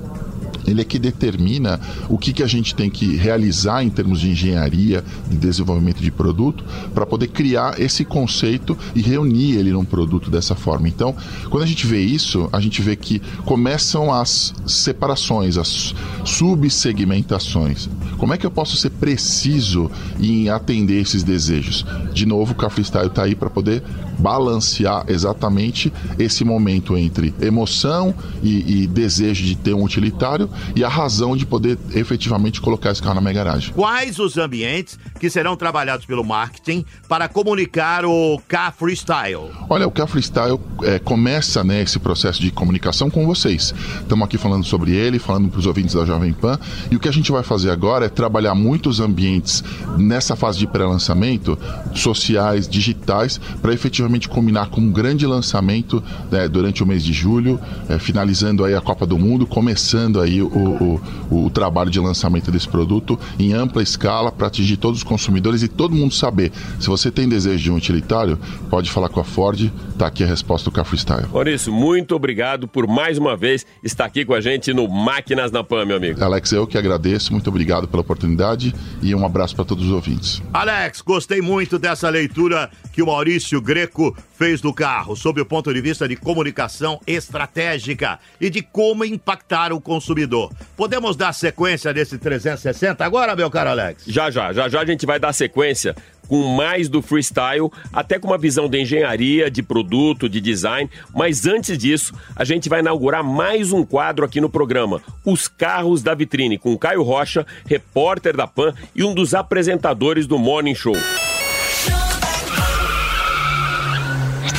ele 0.66 0.80
é 0.80 0.84
que 0.84 0.98
determina 0.98 1.80
o 2.08 2.18
que, 2.18 2.32
que 2.32 2.42
a 2.42 2.46
gente 2.46 2.74
tem 2.74 2.90
que 2.90 3.16
realizar 3.16 3.82
em 3.82 3.90
termos 3.90 4.20
de 4.20 4.30
engenharia, 4.30 5.04
de 5.28 5.36
desenvolvimento 5.36 6.00
de 6.00 6.10
produto, 6.10 6.64
para 6.94 7.06
poder 7.06 7.28
criar 7.28 7.80
esse 7.80 8.04
conceito 8.04 8.76
e 8.94 9.00
reunir 9.00 9.56
ele 9.56 9.72
num 9.72 9.84
produto 9.84 10.30
dessa 10.30 10.54
forma. 10.54 10.88
Então, 10.88 11.14
quando 11.48 11.64
a 11.64 11.66
gente 11.66 11.86
vê 11.86 12.00
isso, 12.00 12.48
a 12.52 12.60
gente 12.60 12.82
vê 12.82 12.96
que 12.96 13.20
começam 13.44 14.12
as 14.12 14.54
separações, 14.66 15.56
as 15.56 15.94
subsegmentações. 16.24 17.88
Como 18.16 18.34
é 18.34 18.38
que 18.38 18.46
eu 18.46 18.50
posso 18.50 18.76
ser 18.76 18.90
preciso 18.90 19.90
em 20.18 20.48
atender 20.48 21.00
esses 21.00 21.22
desejos? 21.22 21.84
De 22.12 22.26
novo, 22.26 22.54
o 22.54 22.84
Style 22.84 23.08
está 23.08 23.24
aí 23.24 23.34
para 23.34 23.50
poder 23.50 23.82
balancear 24.20 25.04
exatamente 25.08 25.92
esse 26.18 26.44
momento 26.44 26.96
entre 26.96 27.34
emoção 27.40 28.14
e, 28.42 28.82
e 28.82 28.86
desejo 28.86 29.44
de 29.44 29.56
ter 29.56 29.74
um 29.74 29.82
utilitário 29.82 30.48
e 30.76 30.84
a 30.84 30.88
razão 30.88 31.36
de 31.36 31.46
poder 31.46 31.78
efetivamente 31.94 32.60
colocar 32.60 32.90
esse 32.90 33.02
carro 33.02 33.16
na 33.16 33.20
minha 33.20 33.32
garagem. 33.32 33.72
Quais 33.72 34.18
os 34.18 34.36
ambientes 34.36 34.98
que 35.18 35.30
serão 35.30 35.56
trabalhados 35.56 36.06
pelo 36.06 36.24
marketing 36.24 36.84
para 37.08 37.28
comunicar 37.28 38.04
o 38.04 38.40
Car 38.46 38.74
Freestyle? 38.76 39.50
Olha, 39.68 39.86
o 39.86 39.90
Car 39.90 40.06
Freestyle 40.06 40.60
é, 40.82 40.98
começa 40.98 41.64
né, 41.64 41.82
esse 41.82 41.98
processo 41.98 42.40
de 42.40 42.50
comunicação 42.50 43.10
com 43.10 43.26
vocês. 43.26 43.74
Estamos 44.00 44.24
aqui 44.24 44.36
falando 44.36 44.64
sobre 44.64 44.92
ele, 44.92 45.18
falando 45.18 45.48
para 45.48 45.58
os 45.58 45.66
ouvintes 45.66 45.94
da 45.94 46.04
Jovem 46.04 46.32
Pan. 46.32 46.58
E 46.90 46.96
o 46.96 47.00
que 47.00 47.08
a 47.08 47.12
gente 47.12 47.32
vai 47.32 47.42
fazer 47.42 47.70
agora 47.70 48.06
é 48.06 48.08
trabalhar 48.08 48.54
muitos 48.54 49.00
ambientes 49.00 49.64
nessa 49.96 50.36
fase 50.36 50.58
de 50.58 50.66
pré-lançamento, 50.66 51.58
sociais, 51.94 52.68
digitais, 52.68 53.40
para 53.60 53.72
efetivamente 53.72 54.09
combinar 54.28 54.70
com 54.70 54.80
um 54.80 54.90
grande 54.90 55.26
lançamento 55.26 56.02
né, 56.30 56.48
durante 56.48 56.82
o 56.82 56.86
mês 56.86 57.04
de 57.04 57.12
julho, 57.12 57.60
é, 57.88 57.98
finalizando 57.98 58.64
aí 58.64 58.74
a 58.74 58.80
Copa 58.80 59.06
do 59.06 59.18
Mundo, 59.18 59.46
começando 59.46 60.20
aí 60.20 60.42
o, 60.42 61.00
o, 61.30 61.46
o 61.46 61.50
trabalho 61.50 61.90
de 61.90 62.00
lançamento 62.00 62.50
desse 62.50 62.68
produto 62.68 63.18
em 63.38 63.52
ampla 63.52 63.82
escala 63.82 64.32
para 64.32 64.46
atingir 64.46 64.76
todos 64.76 64.98
os 64.98 65.04
consumidores 65.04 65.62
e 65.62 65.68
todo 65.68 65.94
mundo 65.94 66.14
saber. 66.14 66.52
Se 66.78 66.88
você 66.88 67.10
tem 67.10 67.28
desejo 67.28 67.62
de 67.62 67.70
um 67.70 67.76
utilitário, 67.76 68.38
pode 68.68 68.90
falar 68.90 69.08
com 69.08 69.20
a 69.20 69.24
Ford, 69.24 69.70
tá 69.98 70.06
aqui 70.06 70.24
a 70.24 70.26
resposta 70.26 70.70
do 70.70 70.72
Car 70.72 70.84
Freestyle. 70.84 71.26
Maurício, 71.32 71.72
muito 71.72 72.14
obrigado 72.14 72.66
por 72.66 72.86
mais 72.86 73.18
uma 73.18 73.36
vez 73.36 73.66
estar 73.82 74.04
aqui 74.04 74.24
com 74.24 74.34
a 74.34 74.40
gente 74.40 74.72
no 74.72 74.88
Máquinas 74.88 75.50
na 75.50 75.62
Pan, 75.62 75.84
meu 75.84 75.96
amigo. 75.96 76.22
Alex, 76.22 76.52
eu 76.52 76.66
que 76.66 76.78
agradeço, 76.78 77.32
muito 77.32 77.48
obrigado 77.48 77.86
pela 77.86 78.00
oportunidade 78.00 78.74
e 79.02 79.14
um 79.14 79.24
abraço 79.24 79.54
para 79.54 79.64
todos 79.64 79.86
os 79.86 79.92
ouvintes. 79.92 80.42
Alex, 80.52 81.00
gostei 81.00 81.40
muito 81.40 81.78
dessa 81.78 82.08
leitura 82.08 82.70
que 82.92 83.02
o 83.02 83.06
Maurício 83.06 83.60
Greco 83.60 83.99
Fez 84.34 84.60
do 84.60 84.72
carro, 84.72 85.14
sob 85.14 85.40
o 85.40 85.46
ponto 85.46 85.72
de 85.72 85.80
vista 85.80 86.08
de 86.08 86.16
comunicação 86.16 87.00
estratégica 87.06 88.18
e 88.40 88.48
de 88.48 88.62
como 88.62 89.04
impactar 89.04 89.72
o 89.72 89.80
consumidor. 89.80 90.52
Podemos 90.76 91.16
dar 91.16 91.32
sequência 91.32 91.92
desse 91.92 92.18
360 92.18 93.04
agora, 93.04 93.36
meu 93.36 93.50
caro 93.50 93.70
Alex? 93.70 94.04
Já, 94.06 94.30
já, 94.30 94.52
já, 94.52 94.68
já 94.68 94.80
a 94.80 94.84
gente 94.84 95.04
vai 95.04 95.18
dar 95.18 95.32
sequência 95.32 95.94
com 96.30 96.46
mais 96.46 96.88
do 96.88 97.02
freestyle, 97.02 97.68
até 97.92 98.16
com 98.16 98.28
uma 98.28 98.38
visão 98.38 98.68
de 98.68 98.80
engenharia, 98.80 99.50
de 99.50 99.64
produto, 99.64 100.28
de 100.28 100.40
design. 100.40 100.88
Mas 101.12 101.44
antes 101.44 101.76
disso, 101.76 102.14
a 102.36 102.44
gente 102.44 102.68
vai 102.68 102.78
inaugurar 102.78 103.24
mais 103.24 103.72
um 103.72 103.84
quadro 103.84 104.24
aqui 104.24 104.40
no 104.40 104.48
programa: 104.48 105.02
Os 105.24 105.48
Carros 105.48 106.04
da 106.04 106.14
Vitrine, 106.14 106.56
com 106.56 106.78
Caio 106.78 107.02
Rocha, 107.02 107.44
repórter 107.66 108.36
da 108.36 108.46
PAN 108.46 108.72
e 108.94 109.02
um 109.02 109.12
dos 109.12 109.34
apresentadores 109.34 110.28
do 110.28 110.38
Morning 110.38 110.74
Show. 110.74 110.94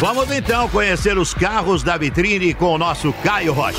Vamos 0.01 0.31
então 0.31 0.67
conhecer 0.67 1.15
os 1.15 1.31
carros 1.31 1.83
da 1.83 1.95
vitrine 1.95 2.55
com 2.55 2.73
o 2.73 2.77
nosso 2.79 3.13
Caio 3.23 3.53
Rocha. 3.53 3.77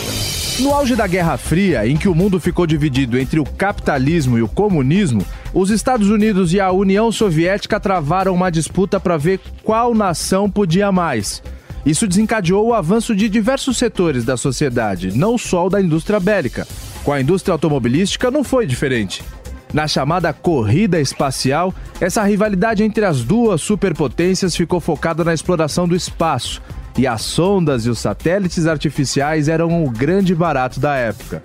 No 0.63 0.73
auge 0.73 0.95
da 0.95 1.05
Guerra 1.05 1.37
Fria, 1.37 1.85
em 1.85 1.97
que 1.97 2.07
o 2.09 2.15
mundo 2.15 2.39
ficou 2.39 2.65
dividido 2.65 3.19
entre 3.19 3.41
o 3.41 3.45
capitalismo 3.45 4.39
e 4.39 4.43
o 4.43 4.47
comunismo, 4.47 5.27
os 5.53 5.69
Estados 5.69 6.11
Unidos 6.11 6.55
e 6.55 6.61
a 6.61 6.71
União 6.71 7.11
Soviética 7.11 7.81
travaram 7.81 8.33
uma 8.35 8.51
disputa 8.51 9.01
para 9.01 9.17
ver 9.17 9.41
qual 9.65 9.97
nação 9.97 10.49
podia 10.49 10.93
mais. 10.93 11.43
Isso 11.85 12.07
desencadeou 12.07 12.69
o 12.69 12.75
avanço 12.75 13.17
de 13.17 13.29
diversos 13.29 13.77
setores 13.77 14.25
da 14.25 14.37
sociedade, 14.37 15.19
não 15.19 15.37
só 15.37 15.67
o 15.67 15.71
da 15.71 15.83
indústria 15.83 16.21
bélica. 16.21 16.69
Com 17.03 17.13
a 17.13 17.21
indústria 17.21 17.53
automobilística 17.53 18.31
não 18.31 18.45
foi 18.45 18.65
diferente. 18.65 19.25
Na 19.73 19.89
chamada 19.89 20.33
corrida 20.33 21.01
espacial, 21.01 21.75
essa 21.99 22.23
rivalidade 22.23 22.83
entre 22.83 23.05
as 23.07 23.25
duas 23.25 23.63
superpotências 23.63 24.55
ficou 24.55 24.81
focada 24.81 25.25
na 25.25 25.33
exploração 25.33 25.89
do 25.89 25.97
espaço, 25.97 26.61
e 26.99 27.07
as 27.07 27.23
sondas 27.23 27.87
e 27.87 27.91
os 27.91 27.99
satélites 27.99 28.67
artificiais 28.67 29.49
eram 29.49 29.83
o 29.83 29.91
grande 29.91 30.35
barato 30.35 30.79
da 30.79 30.95
época. 30.95 31.43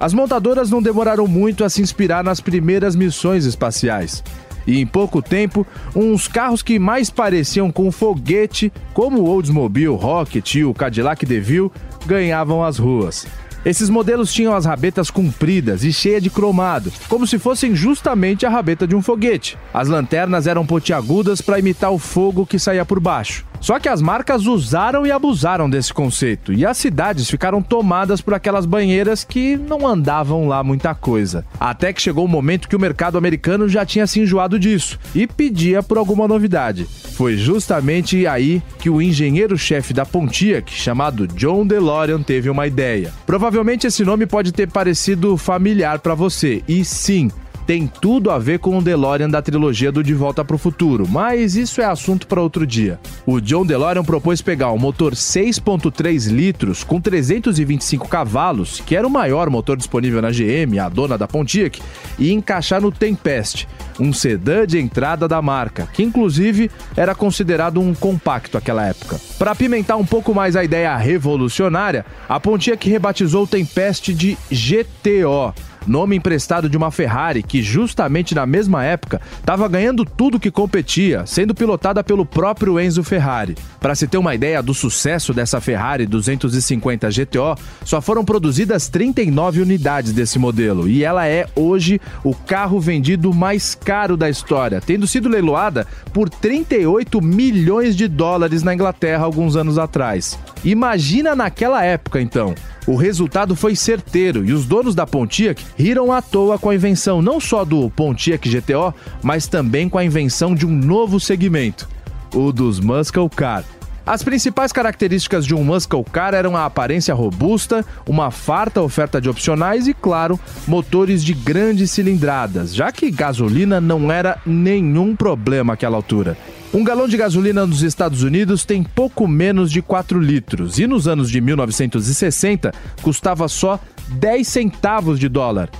As 0.00 0.12
montadoras 0.12 0.70
não 0.70 0.82
demoraram 0.82 1.28
muito 1.28 1.64
a 1.64 1.70
se 1.70 1.80
inspirar 1.80 2.24
nas 2.24 2.40
primeiras 2.40 2.96
missões 2.96 3.44
espaciais. 3.44 4.24
E 4.66 4.80
em 4.80 4.86
pouco 4.86 5.22
tempo, 5.22 5.66
uns 5.94 6.28
carros 6.28 6.62
que 6.62 6.78
mais 6.78 7.10
pareciam 7.10 7.70
com 7.70 7.90
foguete, 7.90 8.72
como 8.92 9.20
o 9.20 9.28
Oldsmobile 9.28 9.96
Rocket 9.96 10.56
e 10.56 10.64
o 10.64 10.74
Cadillac 10.74 11.24
DeVille, 11.24 11.70
ganhavam 12.06 12.62
as 12.62 12.78
ruas. 12.78 13.26
Esses 13.68 13.90
modelos 13.90 14.32
tinham 14.32 14.54
as 14.54 14.64
rabetas 14.64 15.10
compridas 15.10 15.84
e 15.84 15.92
cheias 15.92 16.22
de 16.22 16.30
cromado, 16.30 16.90
como 17.06 17.26
se 17.26 17.38
fossem 17.38 17.76
justamente 17.76 18.46
a 18.46 18.48
rabeta 18.48 18.86
de 18.86 18.96
um 18.96 19.02
foguete. 19.02 19.58
As 19.74 19.88
lanternas 19.88 20.46
eram 20.46 20.64
pontiagudas 20.64 21.42
para 21.42 21.58
imitar 21.58 21.92
o 21.92 21.98
fogo 21.98 22.46
que 22.46 22.58
saía 22.58 22.86
por 22.86 22.98
baixo. 22.98 23.44
Só 23.60 23.78
que 23.78 23.88
as 23.88 24.00
marcas 24.00 24.46
usaram 24.46 25.06
e 25.06 25.10
abusaram 25.10 25.68
desse 25.68 25.92
conceito, 25.92 26.52
e 26.52 26.64
as 26.64 26.76
cidades 26.76 27.28
ficaram 27.28 27.60
tomadas 27.60 28.20
por 28.20 28.34
aquelas 28.34 28.66
banheiras 28.66 29.24
que 29.24 29.56
não 29.56 29.86
andavam 29.86 30.46
lá 30.48 30.62
muita 30.62 30.94
coisa. 30.94 31.44
Até 31.58 31.92
que 31.92 32.02
chegou 32.02 32.24
o 32.24 32.28
momento 32.28 32.68
que 32.68 32.76
o 32.76 32.80
mercado 32.80 33.18
americano 33.18 33.68
já 33.68 33.84
tinha 33.84 34.06
se 34.06 34.20
enjoado 34.20 34.58
disso 34.58 34.98
e 35.14 35.26
pedia 35.26 35.82
por 35.82 35.98
alguma 35.98 36.28
novidade. 36.28 36.86
Foi 37.14 37.36
justamente 37.36 38.26
aí 38.26 38.62
que 38.78 38.88
o 38.88 39.02
engenheiro-chefe 39.02 39.92
da 39.92 40.06
Pontiac, 40.06 40.72
chamado 40.72 41.26
John 41.26 41.66
DeLorean, 41.66 42.22
teve 42.22 42.48
uma 42.48 42.66
ideia. 42.66 43.12
Provavelmente 43.26 43.86
esse 43.86 44.04
nome 44.04 44.26
pode 44.26 44.52
ter 44.52 44.68
parecido 44.68 45.36
familiar 45.36 45.98
para 45.98 46.14
você, 46.14 46.62
e 46.68 46.84
sim, 46.84 47.30
tem 47.68 47.86
tudo 47.86 48.30
a 48.30 48.38
ver 48.38 48.60
com 48.60 48.78
o 48.78 48.82
DeLorean 48.82 49.28
da 49.28 49.42
trilogia 49.42 49.92
do 49.92 50.02
De 50.02 50.14
Volta 50.14 50.42
para 50.42 50.56
o 50.56 50.58
Futuro, 50.58 51.06
mas 51.06 51.54
isso 51.54 51.82
é 51.82 51.84
assunto 51.84 52.26
para 52.26 52.40
outro 52.40 52.66
dia. 52.66 52.98
O 53.26 53.42
John 53.42 53.66
DeLorean 53.66 54.02
propôs 54.02 54.40
pegar 54.40 54.72
um 54.72 54.78
motor 54.78 55.12
6.3 55.12 56.32
litros 56.32 56.82
com 56.82 56.98
325 56.98 58.08
cavalos, 58.08 58.80
que 58.80 58.96
era 58.96 59.06
o 59.06 59.10
maior 59.10 59.50
motor 59.50 59.76
disponível 59.76 60.22
na 60.22 60.30
GM, 60.30 60.78
a 60.78 60.88
dona 60.88 61.18
da 61.18 61.28
Pontiac, 61.28 61.78
e 62.18 62.32
encaixar 62.32 62.80
no 62.80 62.90
Tempest, 62.90 63.68
um 64.00 64.14
sedã 64.14 64.66
de 64.66 64.78
entrada 64.78 65.28
da 65.28 65.42
marca, 65.42 65.86
que 65.92 66.02
inclusive 66.02 66.70
era 66.96 67.14
considerado 67.14 67.82
um 67.82 67.92
compacto 67.94 68.56
naquela 68.56 68.86
época. 68.86 69.20
Para 69.38 69.50
apimentar 69.50 69.96
um 69.96 70.06
pouco 70.06 70.34
mais 70.34 70.56
a 70.56 70.64
ideia 70.64 70.96
revolucionária, 70.96 72.06
a 72.26 72.40
Pontiac 72.40 72.88
rebatizou 72.88 73.44
o 73.44 73.46
Tempest 73.46 74.14
de 74.14 74.38
GTO 74.50 75.52
nome 75.88 76.16
emprestado 76.16 76.68
de 76.68 76.76
uma 76.76 76.90
Ferrari 76.90 77.42
que, 77.42 77.62
justamente 77.62 78.34
na 78.34 78.46
mesma 78.46 78.84
época, 78.84 79.20
estava 79.40 79.66
ganhando 79.66 80.04
tudo 80.04 80.38
que 80.38 80.50
competia, 80.50 81.24
sendo 81.26 81.54
pilotada 81.54 82.04
pelo 82.04 82.26
próprio 82.26 82.78
Enzo 82.78 83.02
Ferrari. 83.02 83.56
Para 83.80 83.94
se 83.94 84.06
ter 84.06 84.18
uma 84.18 84.34
ideia 84.34 84.62
do 84.62 84.74
sucesso 84.74 85.32
dessa 85.32 85.60
Ferrari 85.60 86.06
250 86.06 87.08
GTO, 87.08 87.56
só 87.84 88.00
foram 88.00 88.24
produzidas 88.24 88.88
39 88.88 89.62
unidades 89.62 90.12
desse 90.12 90.38
modelo 90.38 90.88
e 90.88 91.04
ela 91.04 91.26
é 91.26 91.46
hoje 91.54 92.00
o 92.22 92.34
carro 92.34 92.80
vendido 92.80 93.32
mais 93.32 93.74
caro 93.74 94.16
da 94.16 94.28
história, 94.28 94.80
tendo 94.80 95.06
sido 95.06 95.28
leiloada 95.28 95.86
por 96.12 96.28
38 96.28 97.20
milhões 97.22 97.96
de 97.96 98.08
dólares 98.08 98.62
na 98.62 98.74
Inglaterra 98.74 99.24
alguns 99.24 99.56
anos 99.56 99.78
atrás. 99.78 100.38
Imagina 100.64 101.34
naquela 101.34 101.84
época 101.84 102.20
então. 102.20 102.54
O 102.88 102.96
resultado 102.96 103.54
foi 103.54 103.76
certeiro 103.76 104.46
e 104.46 104.50
os 104.50 104.64
donos 104.64 104.94
da 104.94 105.06
Pontiac 105.06 105.62
riram 105.76 106.10
à 106.10 106.22
toa 106.22 106.58
com 106.58 106.70
a 106.70 106.74
invenção 106.74 107.20
não 107.20 107.38
só 107.38 107.62
do 107.62 107.90
Pontiac 107.90 108.48
GTO, 108.48 108.94
mas 109.22 109.46
também 109.46 109.90
com 109.90 109.98
a 109.98 110.04
invenção 110.06 110.54
de 110.54 110.64
um 110.64 110.70
novo 110.70 111.20
segmento, 111.20 111.86
o 112.34 112.50
dos 112.50 112.80
Muscle 112.80 113.28
Car. 113.28 113.62
As 114.06 114.22
principais 114.22 114.72
características 114.72 115.44
de 115.44 115.54
um 115.54 115.62
muscle 115.62 116.02
car 116.02 116.32
eram 116.32 116.56
a 116.56 116.64
aparência 116.64 117.12
robusta, 117.12 117.84
uma 118.06 118.30
farta 118.30 118.80
oferta 118.80 119.20
de 119.20 119.28
opcionais 119.28 119.86
e, 119.86 119.92
claro, 119.92 120.40
motores 120.66 121.22
de 121.22 121.34
grandes 121.34 121.90
cilindradas, 121.90 122.74
já 122.74 122.90
que 122.90 123.10
gasolina 123.10 123.82
não 123.82 124.10
era 124.10 124.38
nenhum 124.46 125.14
problema 125.14 125.74
àquela 125.74 125.96
altura. 125.96 126.38
Um 126.72 126.84
galão 126.84 127.08
de 127.08 127.16
gasolina 127.16 127.66
nos 127.66 127.82
Estados 127.82 128.22
Unidos 128.22 128.62
tem 128.62 128.82
pouco 128.82 129.26
menos 129.26 129.72
de 129.72 129.80
4 129.80 130.20
litros 130.20 130.78
e 130.78 130.86
nos 130.86 131.08
anos 131.08 131.30
de 131.30 131.40
1960 131.40 132.74
custava 133.00 133.48
só 133.48 133.80
10 134.10 134.46
centavos 134.46 135.18
de 135.18 135.30
dólar. 135.30 135.70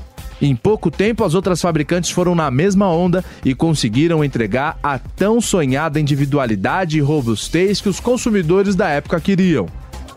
Em 0.41 0.57
pouco 0.57 0.91
tempo, 0.91 1.25
as 1.25 1.35
outras 1.35 1.61
fabricantes 1.61 2.11
foram 2.11 2.35
na 2.35 2.51
mesma 2.51 2.89
onda 2.89 3.23
e 3.45 3.55
conseguiram 3.55 4.25
entregar 4.25 4.79
a 4.83 4.99
tão 4.99 5.43
sonhada 5.43 6.01
individualidade 6.01 6.97
e 6.97 7.03
robustez 7.03 7.83
que 7.83 7.89
os 7.89 8.01
consumidores 8.01 8.75
da 8.75 8.89
época 8.89 9.21
queriam. 9.21 9.67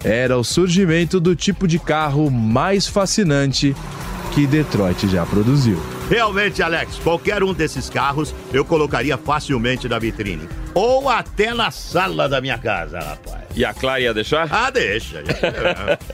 Era 0.03 0.37
o 0.37 0.43
surgimento 0.43 1.19
do 1.19 1.35
tipo 1.35 1.67
de 1.67 1.79
carro 1.79 2.31
mais 2.31 2.87
fascinante 2.87 3.75
que 4.31 4.47
Detroit 4.47 5.07
já 5.09 5.25
produziu. 5.25 5.77
Realmente, 6.09 6.63
Alex, 6.63 6.97
qualquer 6.99 7.43
um 7.43 7.53
desses 7.53 7.89
carros 7.89 8.33
eu 8.53 8.63
colocaria 8.63 9.17
facilmente 9.17 9.87
na 9.87 9.99
vitrine. 9.99 10.47
Ou 10.73 11.09
até 11.09 11.53
na 11.53 11.69
sala 11.69 12.29
da 12.29 12.39
minha 12.39 12.57
casa, 12.57 12.99
rapaz. 12.99 13.41
E 13.55 13.65
a 13.65 13.73
Clara 13.73 13.99
ia 13.99 14.13
deixar? 14.13 14.47
Ah, 14.49 14.69
deixa. 14.69 15.21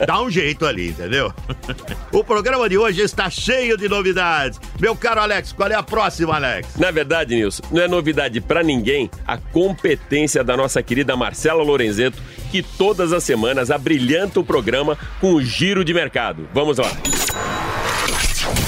Dá 0.04 0.20
um 0.20 0.28
jeito 0.28 0.66
ali, 0.66 0.88
entendeu? 0.90 1.32
O 2.10 2.24
programa 2.24 2.68
de 2.68 2.78
hoje 2.78 3.02
está 3.02 3.28
cheio 3.28 3.76
de 3.76 3.88
novidades. 3.88 4.58
Meu 4.80 4.96
caro 4.96 5.20
Alex, 5.20 5.52
qual 5.52 5.68
é 5.68 5.74
a 5.74 5.82
próxima, 5.82 6.34
Alex? 6.36 6.76
Na 6.76 6.90
verdade, 6.90 7.36
Nilson, 7.36 7.62
não 7.70 7.82
é 7.82 7.86
novidade 7.86 8.40
para 8.40 8.62
ninguém 8.62 9.10
a 9.26 9.36
competência 9.36 10.42
da 10.42 10.56
nossa 10.56 10.82
querida 10.82 11.16
Marcela 11.16 11.62
Lorenzeto, 11.62 12.20
que 12.50 12.62
todas 12.62 13.12
as 13.12 13.22
semanas 13.22 13.70
abrilhanta 13.70 14.40
o 14.40 14.44
programa 14.44 14.96
com 15.20 15.34
o 15.34 15.42
giro 15.42 15.84
de 15.84 15.92
mercado. 15.92 16.48
Vamos 16.54 16.78
lá. 16.78 16.90
あ! 18.10 18.67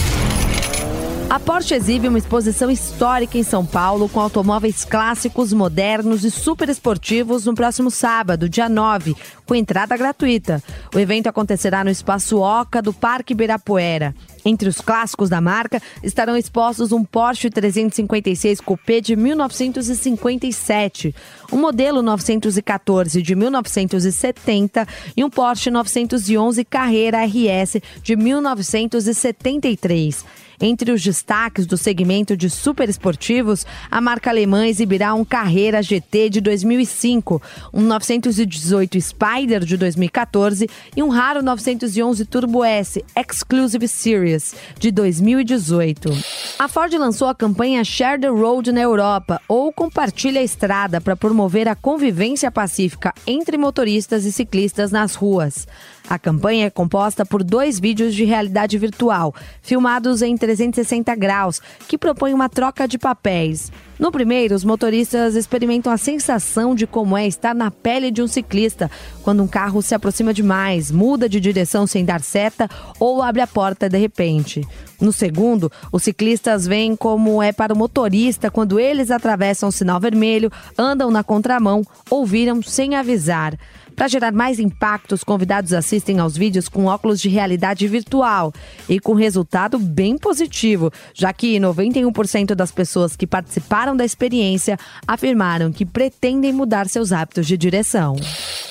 A 1.31 1.39
Porsche 1.39 1.75
exibe 1.77 2.09
uma 2.09 2.19
exposição 2.19 2.69
histórica 2.73 3.39
em 3.39 3.45
São 3.45 3.65
Paulo 3.65 4.09
com 4.09 4.19
automóveis 4.19 4.85
clássicos, 4.85 5.53
modernos 5.53 6.25
e 6.25 6.31
super 6.31 6.69
esportivos 6.69 7.47
no 7.47 7.55
próximo 7.55 7.89
sábado, 7.89 8.49
dia 8.49 8.69
9, 8.69 9.15
com 9.47 9.55
entrada 9.55 9.97
gratuita. 9.97 10.61
O 10.93 10.99
evento 10.99 11.29
acontecerá 11.29 11.85
no 11.85 11.91
Espaço 11.91 12.41
Oca 12.41 12.83
do 12.83 12.93
Parque 12.93 13.33
Ibirapuera. 13.33 14.13
Entre 14.45 14.69
os 14.69 14.81
clássicos 14.81 15.31
da 15.31 15.41
marca 15.41 15.81
estarão 16.03 16.37
expostos 16.37 16.91
um 16.91 17.05
Porsche 17.05 17.49
356 17.49 18.61
Coupé 18.61 19.01
de 19.01 19.15
1957, 19.15 21.15
um 21.53 21.59
modelo 21.59 22.03
914 22.03 23.23
de 23.23 23.37
1970 23.37 24.85
e 25.17 25.23
um 25.23 25.31
Porsche 25.31 25.71
911 25.71 26.65
Carreira 26.65 27.25
RS 27.25 27.77
de 28.03 28.17
1973. 28.17 30.41
Entre 30.61 30.93
os 30.93 31.03
destaques 31.03 31.65
do 31.65 31.79
segmento 31.79 32.37
de 32.37 32.51
superesportivos, 32.51 33.65
a 33.91 33.99
marca 33.99 34.29
alemã 34.29 34.67
exibirá 34.67 35.15
um 35.15 35.25
Carreira 35.25 35.83
GT 35.83 36.29
de 36.29 36.41
2005, 36.43 37.41
um 37.73 37.81
918 37.81 39.01
Spider 39.01 39.65
de 39.65 39.79
2014 39.79 40.69
e 40.95 41.03
um 41.03 41.09
raro 41.09 41.43
911 41.43 42.27
Turbo 42.27 42.63
S 42.63 43.03
Exclusive 43.17 43.89
Series 43.89 44.55
de 44.79 44.91
2018. 44.91 46.11
A 46.59 46.69
Ford 46.69 46.93
lançou 46.93 47.29
a 47.29 47.35
campanha 47.35 47.83
Share 47.83 48.21
the 48.21 48.29
Road 48.29 48.71
na 48.71 48.83
Europa, 48.83 49.41
ou 49.49 49.73
Compartilha 49.73 50.43
a 50.43 50.45
Estrada, 50.45 51.01
para 51.01 51.17
promover 51.17 51.69
a 51.69 51.75
convivência 51.75 52.51
pacífica 52.51 53.15
entre 53.27 53.57
motoristas 53.57 54.27
e 54.27 54.33
ciclistas 54.33 54.93
nas 54.93 55.15
ruas. 55.15 55.67
A 56.11 56.19
campanha 56.19 56.67
é 56.67 56.71
composta 56.71 57.25
por 57.25 57.45
dois 57.45 57.79
vídeos 57.79 58.17
de 58.17 58.25
realidade 58.25 58.77
virtual, 58.77 59.33
filmados 59.63 60.23
em 60.23 60.37
360 60.37 61.15
graus, 61.15 61.63
que 61.87 61.97
propõem 61.97 62.35
uma 62.35 62.49
troca 62.49 62.89
de 62.89 62.99
papéis. 62.99 63.71
No 63.97 64.11
primeiro, 64.11 64.57
os 64.57 64.65
motoristas 64.65 65.37
experimentam 65.37 65.93
a 65.93 65.97
sensação 65.97 66.75
de 66.75 66.85
como 66.85 67.17
é 67.17 67.29
estar 67.29 67.55
na 67.55 67.71
pele 67.71 68.11
de 68.11 68.21
um 68.23 68.27
ciclista 68.27 68.91
quando 69.23 69.41
um 69.41 69.47
carro 69.47 69.81
se 69.83 69.95
aproxima 69.95 70.35
demais, 70.35 70.91
muda 70.91 71.29
de 71.29 71.39
direção 71.39 71.87
sem 71.87 72.05
dar 72.05 72.23
seta 72.23 72.69
ou 72.99 73.23
abre 73.23 73.41
a 73.41 73.47
porta 73.47 73.89
de 73.89 73.97
repente. 73.97 74.67
No 75.01 75.13
segundo, 75.13 75.71
os 75.93 76.03
ciclistas 76.03 76.67
veem 76.67 76.97
como 76.97 77.41
é 77.41 77.53
para 77.53 77.73
o 77.73 77.77
motorista 77.77 78.51
quando 78.51 78.81
eles 78.81 79.13
atravessam 79.13 79.69
o 79.69 79.73
sinal 79.73 80.01
vermelho, 80.01 80.51
andam 80.77 81.09
na 81.09 81.23
contramão 81.23 81.83
ou 82.11 82.27
viram 82.27 82.61
sem 82.61 82.97
avisar. 82.97 83.57
Para 84.01 84.09
gerar 84.09 84.33
mais 84.33 84.59
impacto, 84.59 85.13
os 85.13 85.23
convidados 85.23 85.75
assistem 85.75 86.21
aos 86.21 86.35
vídeos 86.35 86.71
com 86.71 86.87
óculos 86.87 87.21
de 87.21 87.29
realidade 87.29 87.87
virtual 87.87 88.51
e 88.89 88.99
com 88.99 89.13
resultado 89.13 89.79
bem 89.79 90.17
positivo, 90.17 90.91
já 91.13 91.31
que 91.35 91.61
91% 91.61 92.55
das 92.55 92.73
pessoas 92.73 93.15
que 93.15 93.27
participaram 93.27 93.95
da 93.95 94.03
experiência 94.03 94.79
afirmaram 95.07 95.71
que 95.71 95.85
pretendem 95.85 96.51
mudar 96.51 96.89
seus 96.89 97.13
hábitos 97.13 97.47
de 97.47 97.59
direção. 97.59 98.17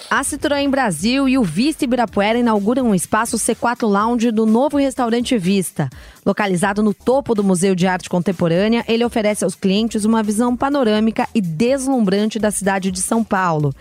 A 0.09 0.23
Citroën 0.23 0.67
Brasil 0.67 1.29
e 1.29 1.37
o 1.37 1.43
Vista 1.43 1.83
Ibirapuera 1.83 2.39
inauguram 2.39 2.87
um 2.87 2.95
espaço 2.95 3.37
C4 3.37 3.87
Lounge 3.87 4.31
do 4.31 4.47
novo 4.47 4.77
restaurante 4.77 5.37
Vista. 5.37 5.91
Localizado 6.25 6.81
no 6.81 6.91
topo 6.91 7.35
do 7.35 7.43
Museu 7.43 7.75
de 7.75 7.85
Arte 7.85 8.09
Contemporânea, 8.09 8.83
ele 8.87 9.05
oferece 9.05 9.43
aos 9.43 9.53
clientes 9.53 10.05
uma 10.05 10.23
visão 10.23 10.57
panorâmica 10.57 11.29
e 11.35 11.39
deslumbrante 11.39 12.39
da 12.39 12.49
cidade 12.49 12.89
de 12.89 12.99
São 12.99 13.23
Paulo. 13.23 13.71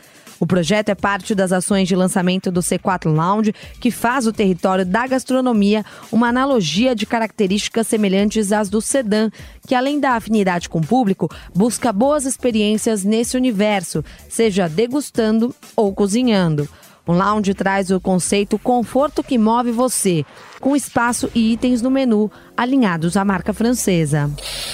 O 0.40 0.46
projeto 0.46 0.88
é 0.90 0.94
parte 0.94 1.34
das 1.34 1.52
ações 1.52 1.88
de 1.88 1.96
lançamento 1.96 2.50
do 2.50 2.60
C4 2.60 3.12
Lounge, 3.12 3.52
que 3.80 3.90
faz 3.90 4.26
o 4.26 4.32
território 4.32 4.86
da 4.86 5.06
gastronomia 5.06 5.84
uma 6.12 6.28
analogia 6.28 6.94
de 6.94 7.06
características 7.06 7.88
semelhantes 7.88 8.52
às 8.52 8.68
do 8.68 8.80
sedã, 8.80 9.30
que 9.66 9.74
além 9.74 9.98
da 9.98 10.12
afinidade 10.12 10.68
com 10.68 10.78
o 10.78 10.86
público, 10.86 11.28
busca 11.54 11.92
boas 11.92 12.24
experiências 12.24 13.02
nesse 13.02 13.36
universo, 13.36 14.04
seja 14.28 14.68
degustando 14.68 15.54
ou 15.74 15.92
cozinhando. 15.92 16.68
O 17.04 17.12
lounge 17.12 17.54
traz 17.54 17.90
o 17.90 17.98
conceito 17.98 18.58
conforto 18.58 19.24
que 19.24 19.38
move 19.38 19.72
você, 19.72 20.26
com 20.60 20.76
espaço 20.76 21.30
e 21.34 21.54
itens 21.54 21.80
no 21.80 21.90
menu 21.90 22.30
alinhados 22.58 23.16
à 23.16 23.24
marca 23.24 23.52
francesa. 23.52 24.28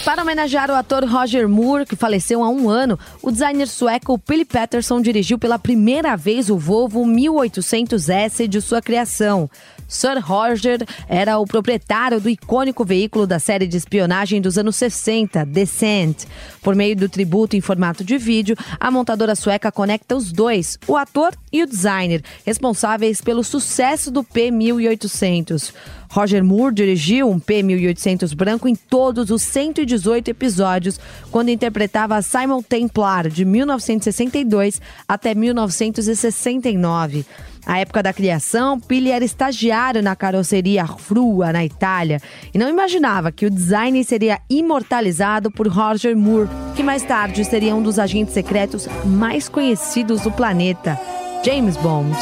Para 0.06 0.22
homenagear 0.22 0.70
o 0.70 0.74
ator 0.74 1.04
Roger 1.04 1.46
Moore, 1.46 1.84
que 1.84 1.94
faleceu 1.94 2.42
há 2.42 2.48
um 2.48 2.70
ano, 2.70 2.98
o 3.22 3.30
designer 3.30 3.68
sueco 3.68 4.18
Billy 4.26 4.46
Patterson 4.46 5.02
dirigiu 5.02 5.38
pela 5.38 5.58
primeira 5.58 6.16
vez 6.16 6.48
o 6.48 6.56
Volvo 6.56 7.04
1800S 7.04 8.48
de 8.48 8.62
sua 8.62 8.80
criação. 8.80 9.50
Sir 9.86 10.18
Roger 10.18 10.80
era 11.06 11.38
o 11.38 11.44
proprietário 11.44 12.20
do 12.20 12.30
icônico 12.30 12.86
veículo 12.86 13.26
da 13.26 13.38
série 13.38 13.66
de 13.66 13.76
espionagem 13.76 14.40
dos 14.40 14.56
anos 14.56 14.76
60, 14.76 15.44
Descent. 15.44 16.24
Por 16.62 16.74
meio 16.74 16.96
do 16.96 17.08
tributo 17.08 17.54
em 17.54 17.60
formato 17.60 18.02
de 18.02 18.16
vídeo, 18.16 18.56
a 18.80 18.90
montadora 18.90 19.34
sueca 19.34 19.70
conecta 19.70 20.16
os 20.16 20.32
dois, 20.32 20.78
o 20.86 20.96
ator 20.96 21.34
e 21.52 21.62
o 21.62 21.66
designer, 21.66 22.22
responsáveis 22.46 23.20
pelo 23.20 23.44
sucesso 23.44 24.10
do 24.10 24.24
P1800. 24.24 25.72
Roger 26.14 26.44
Moore 26.44 26.72
dirigiu 26.72 27.28
um 27.28 27.40
P1800 27.40 28.36
branco 28.36 28.68
em 28.68 28.76
todos 28.76 29.30
os 29.30 29.42
118 29.42 30.30
episódios, 30.30 31.00
quando 31.28 31.48
interpretava 31.48 32.22
Simon 32.22 32.62
Templar, 32.62 33.28
de 33.28 33.44
1962 33.44 34.80
até 35.08 35.34
1969. 35.34 37.26
À 37.66 37.80
época 37.80 38.00
da 38.00 38.12
criação, 38.12 38.78
Pili 38.78 39.10
era 39.10 39.24
estagiário 39.24 40.04
na 40.04 40.14
carroceria 40.14 40.86
Frua, 40.86 41.52
na 41.52 41.64
Itália, 41.64 42.20
e 42.54 42.58
não 42.58 42.68
imaginava 42.68 43.32
que 43.32 43.46
o 43.46 43.50
design 43.50 44.04
seria 44.04 44.38
imortalizado 44.48 45.50
por 45.50 45.66
Roger 45.66 46.16
Moore, 46.16 46.48
que 46.76 46.82
mais 46.84 47.02
tarde 47.02 47.44
seria 47.44 47.74
um 47.74 47.82
dos 47.82 47.98
agentes 47.98 48.34
secretos 48.34 48.86
mais 49.04 49.48
conhecidos 49.48 50.20
do 50.20 50.30
planeta, 50.30 50.96
James 51.44 51.76
Bond. 51.76 52.16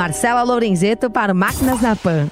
Marcela 0.00 0.42
Lorenzeto 0.42 1.10
para 1.10 1.34
Máquinas 1.34 1.82
na 1.82 1.94
Pan. 1.94 2.26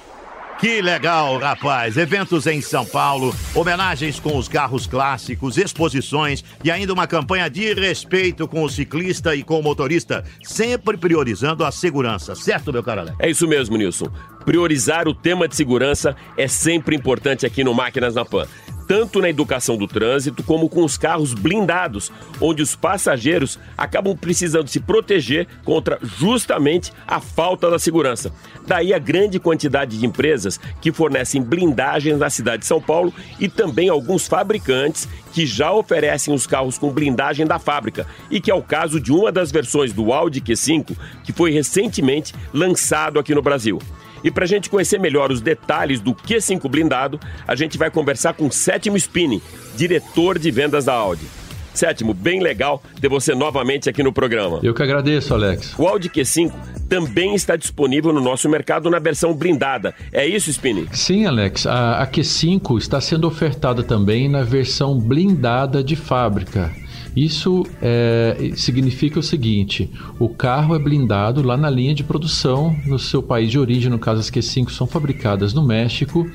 Que 0.59 0.81
legal, 0.81 1.37
rapaz! 1.37 1.97
Eventos 1.97 2.47
em 2.47 2.61
São 2.61 2.83
Paulo, 2.83 3.31
homenagens 3.53 4.19
com 4.19 4.35
os 4.39 4.47
carros 4.47 4.87
clássicos, 4.87 5.55
exposições 5.55 6.43
e 6.63 6.71
ainda 6.71 6.91
uma 6.91 7.05
campanha 7.05 7.47
de 7.47 7.71
respeito 7.75 8.47
com 8.47 8.63
o 8.63 8.69
ciclista 8.69 9.35
e 9.35 9.43
com 9.43 9.59
o 9.59 9.63
motorista, 9.63 10.23
sempre 10.41 10.97
priorizando 10.97 11.63
a 11.63 11.71
segurança, 11.71 12.33
certo, 12.33 12.73
meu 12.73 12.81
cara? 12.81 13.13
É 13.19 13.29
isso 13.29 13.47
mesmo, 13.47 13.77
Nilson. 13.77 14.07
Priorizar 14.43 15.07
o 15.07 15.13
tema 15.13 15.47
de 15.47 15.55
segurança 15.55 16.15
é 16.35 16.47
sempre 16.47 16.95
importante 16.95 17.45
aqui 17.45 17.63
no 17.63 17.75
Máquinas 17.75 18.15
na 18.15 18.25
Pan 18.25 18.47
tanto 18.89 19.21
na 19.21 19.29
educação 19.29 19.77
do 19.77 19.87
trânsito 19.87 20.41
como 20.41 20.67
com 20.67 20.83
os 20.83 20.97
carros 20.97 21.35
blindados, 21.35 22.11
onde 22.41 22.63
os 22.63 22.75
passageiros 22.75 23.59
acabam 23.77 24.17
precisando 24.17 24.67
se 24.67 24.79
proteger 24.79 25.47
contra 25.63 25.99
justamente 26.01 26.91
a 27.07 27.19
falta 27.19 27.69
da 27.69 27.77
segurança. 27.77 28.33
Daí 28.65 28.91
a 28.91 28.97
grande 28.97 29.39
quantidade 29.39 29.99
de 29.99 30.07
empresas 30.07 30.59
que 30.81 30.91
fornecem 30.91 31.39
blindagens 31.39 32.17
na 32.17 32.31
cidade 32.31 32.61
de 32.61 32.65
São 32.65 32.81
Paulo 32.81 33.13
e 33.39 33.47
também 33.47 33.89
alguns 33.89 34.27
fabricantes 34.27 35.07
que 35.31 35.45
já 35.45 35.71
oferecem 35.71 36.33
os 36.33 36.47
carros 36.47 36.79
com 36.79 36.91
blindagem 36.91 37.45
da 37.45 37.59
fábrica, 37.59 38.07
e 38.31 38.41
que 38.41 38.49
é 38.49 38.55
o 38.55 38.63
caso 38.63 38.99
de 38.99 39.11
uma 39.11 39.31
das 39.31 39.51
versões 39.51 39.93
do 39.93 40.11
Audi 40.11 40.41
Q5 40.41 40.97
que 41.23 41.31
foi 41.31 41.51
recentemente 41.51 42.33
lançado 42.51 43.19
aqui 43.19 43.35
no 43.35 43.41
Brasil. 43.43 43.77
E 44.23 44.31
para 44.31 44.43
a 44.43 44.47
gente 44.47 44.69
conhecer 44.69 44.99
melhor 44.99 45.31
os 45.31 45.41
detalhes 45.41 45.99
do 45.99 46.13
Q5 46.13 46.69
blindado, 46.69 47.19
a 47.47 47.55
gente 47.55 47.77
vai 47.77 47.89
conversar 47.89 48.33
com 48.33 48.49
Sétimo 48.51 48.97
Spini, 48.99 49.41
diretor 49.75 50.37
de 50.37 50.51
vendas 50.51 50.85
da 50.85 50.93
Audi. 50.93 51.25
Sétimo, 51.73 52.13
bem 52.13 52.41
legal 52.41 52.83
ter 52.99 53.07
você 53.07 53.33
novamente 53.33 53.89
aqui 53.89 54.03
no 54.03 54.11
programa. 54.11 54.59
Eu 54.63 54.73
que 54.73 54.83
agradeço, 54.83 55.33
Alex. 55.33 55.77
O 55.77 55.87
Audi 55.87 56.09
Q5 56.09 56.51
também 56.89 57.35
está 57.35 57.55
disponível 57.55 58.11
no 58.11 58.19
nosso 58.19 58.49
mercado 58.49 58.89
na 58.89 58.99
versão 58.99 59.33
blindada. 59.33 59.93
É 60.11 60.25
isso, 60.25 60.51
Spini? 60.51 60.87
Sim, 60.91 61.25
Alex. 61.25 61.65
A, 61.65 62.01
a 62.01 62.07
Q5 62.07 62.77
está 62.79 62.99
sendo 62.99 63.27
ofertada 63.27 63.83
também 63.83 64.27
na 64.27 64.43
versão 64.43 64.99
blindada 64.99 65.83
de 65.83 65.95
fábrica. 65.95 66.69
Isso 67.15 67.65
é, 67.81 68.51
significa 68.55 69.19
o 69.19 69.23
seguinte: 69.23 69.89
o 70.19 70.29
carro 70.29 70.75
é 70.75 70.79
blindado 70.79 71.41
lá 71.41 71.57
na 71.57 71.69
linha 71.69 71.93
de 71.93 72.03
produção 72.03 72.75
no 72.85 72.99
seu 72.99 73.21
país 73.21 73.49
de 73.49 73.57
origem, 73.57 73.89
no 73.89 73.99
caso 73.99 74.19
as 74.19 74.29
Q5 74.29 74.69
são 74.69 74.85
fabricadas 74.85 75.53
no 75.53 75.65
México, 75.65 76.29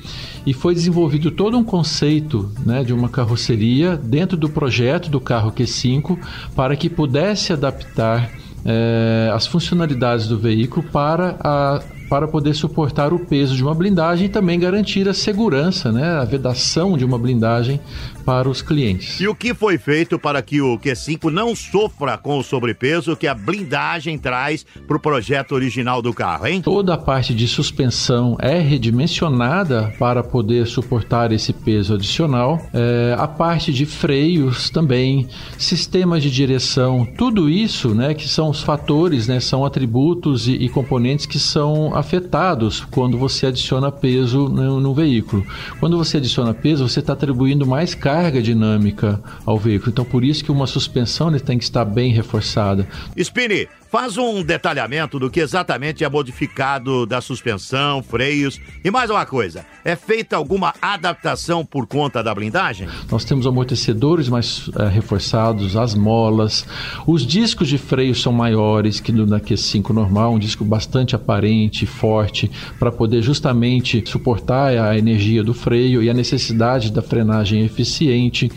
e 0.45 0.53
foi 0.53 0.73
desenvolvido 0.73 1.31
todo 1.31 1.57
um 1.57 1.63
conceito 1.63 2.51
né, 2.65 2.83
de 2.83 2.93
uma 2.93 3.09
carroceria 3.09 3.95
dentro 3.95 4.37
do 4.37 4.49
projeto 4.49 5.09
do 5.09 5.19
carro 5.19 5.51
Q5 5.51 6.17
para 6.55 6.75
que 6.75 6.89
pudesse 6.89 7.53
adaptar 7.53 8.29
é, 8.65 9.31
as 9.33 9.47
funcionalidades 9.47 10.27
do 10.27 10.37
veículo 10.37 10.85
para 10.91 11.37
a 11.39 11.81
para 12.09 12.27
poder 12.27 12.53
suportar 12.53 13.13
o 13.13 13.19
peso 13.19 13.55
de 13.55 13.63
uma 13.63 13.73
blindagem 13.73 14.27
e 14.27 14.29
também 14.29 14.59
garantir 14.59 15.07
a 15.09 15.13
segurança, 15.13 15.91
né, 15.91 16.07
a 16.07 16.23
vedação 16.23 16.97
de 16.97 17.03
uma 17.03 17.17
blindagem 17.17 17.79
para 18.25 18.49
os 18.49 18.61
clientes. 18.61 19.19
E 19.21 19.27
o 19.27 19.35
que 19.35 19.53
foi 19.53 19.77
feito 19.77 20.17
para 20.17 20.41
que 20.41 20.59
o 20.59 20.79
Q5 20.79 21.31
não 21.31 21.55
sofra 21.55 22.17
com 22.17 22.39
o 22.39 22.43
sobrepeso 22.43 23.15
que 23.15 23.27
a 23.27 23.35
blindagem 23.35 24.17
traz 24.17 24.65
para 24.87 24.97
o 24.97 24.99
projeto 24.99 25.53
original 25.53 26.01
do 26.01 26.11
carro, 26.11 26.47
hein? 26.47 26.61
Toda 26.61 26.95
a 26.95 26.97
parte 26.97 27.35
de 27.35 27.47
suspensão 27.47 28.35
é 28.41 28.59
redimensionada 28.59 29.93
para 29.99 30.23
poder 30.23 30.65
suportar 30.65 31.31
esse 31.31 31.53
peso 31.53 31.93
adicional. 31.93 32.59
É, 32.73 33.15
a 33.17 33.27
parte 33.27 33.71
de 33.71 33.85
freios 33.85 34.71
também, 34.71 35.27
sistemas 35.57 36.23
de 36.23 36.31
direção, 36.31 37.07
tudo 37.17 37.47
isso, 37.47 37.93
né, 37.93 38.15
que 38.15 38.27
são 38.27 38.49
os 38.49 38.63
fatores, 38.63 39.27
né, 39.27 39.39
são 39.39 39.63
atributos 39.63 40.47
e, 40.47 40.53
e 40.53 40.69
componentes 40.69 41.27
que 41.27 41.37
são 41.37 41.95
afetados 41.95 42.83
quando 42.89 43.17
você 43.17 43.45
adiciona 43.45 43.91
peso 43.91 44.49
no, 44.49 44.79
no 44.79 44.93
veículo. 44.93 45.45
Quando 45.79 45.97
você 45.97 46.17
adiciona 46.17 46.53
peso, 46.53 46.87
você 46.87 47.01
está 47.01 47.13
atribuindo 47.13 47.67
mais 47.67 47.93
carga 47.93 48.14
carga 48.15 48.41
dinâmica 48.41 49.19
ao 49.45 49.59
veículo. 49.59 49.91
Então, 49.91 50.05
por 50.05 50.23
isso 50.23 50.41
que 50.41 50.49
uma 50.49 50.65
suspensão 50.65 51.37
tem 51.37 51.57
que 51.57 51.65
estar 51.65 51.83
bem 51.83 52.13
reforçada. 52.13 52.87
Spini, 53.21 53.67
faz 53.95 54.17
um 54.17 54.43
detalhamento 54.43 55.17
do 55.17 55.29
que 55.29 55.39
exatamente 55.39 56.03
é 56.03 56.09
modificado 56.09 57.05
da 57.05 57.21
suspensão, 57.21 58.03
freios 58.03 58.59
e 58.83 58.91
mais 58.91 59.09
uma 59.09 59.25
coisa. 59.25 59.65
É 59.85 59.95
feita 59.95 60.35
alguma 60.35 60.73
adaptação 60.81 61.65
por 61.65 61.87
conta 61.87 62.21
da 62.21 62.35
blindagem? 62.35 62.89
Nós 63.09 63.23
temos 63.23 63.47
amortecedores 63.47 64.27
mais 64.27 64.69
eh, 64.77 64.89
reforçados, 64.89 65.77
as 65.77 65.95
molas, 65.95 66.67
os 67.07 67.25
discos 67.25 67.69
de 67.69 67.77
freio 67.77 68.13
são 68.13 68.33
maiores 68.33 68.99
que 68.99 69.13
no 69.13 69.25
na 69.25 69.39
Q5 69.39 69.91
normal, 69.91 70.33
um 70.33 70.39
disco 70.39 70.65
bastante 70.65 71.15
aparente, 71.15 71.85
forte, 71.85 72.51
para 72.77 72.91
poder 72.91 73.21
justamente 73.21 74.03
suportar 74.09 74.77
a 74.77 74.97
energia 74.97 75.41
do 75.41 75.53
freio 75.53 76.03
e 76.03 76.09
a 76.09 76.13
necessidade 76.13 76.91
da 76.91 77.01
frenagem 77.01 77.63
eficiente. 77.63 78.51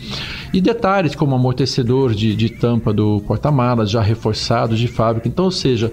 E 0.51 0.59
detalhes 0.59 1.15
como 1.15 1.33
amortecedor 1.33 2.13
de, 2.13 2.35
de 2.35 2.49
tampa 2.49 2.91
do 2.91 3.21
porta-malas 3.21 3.89
já 3.89 4.01
reforçado 4.01 4.75
de 4.75 4.87
fábrica. 4.89 5.28
Então, 5.29 5.45
ou 5.45 5.51
seja, 5.51 5.91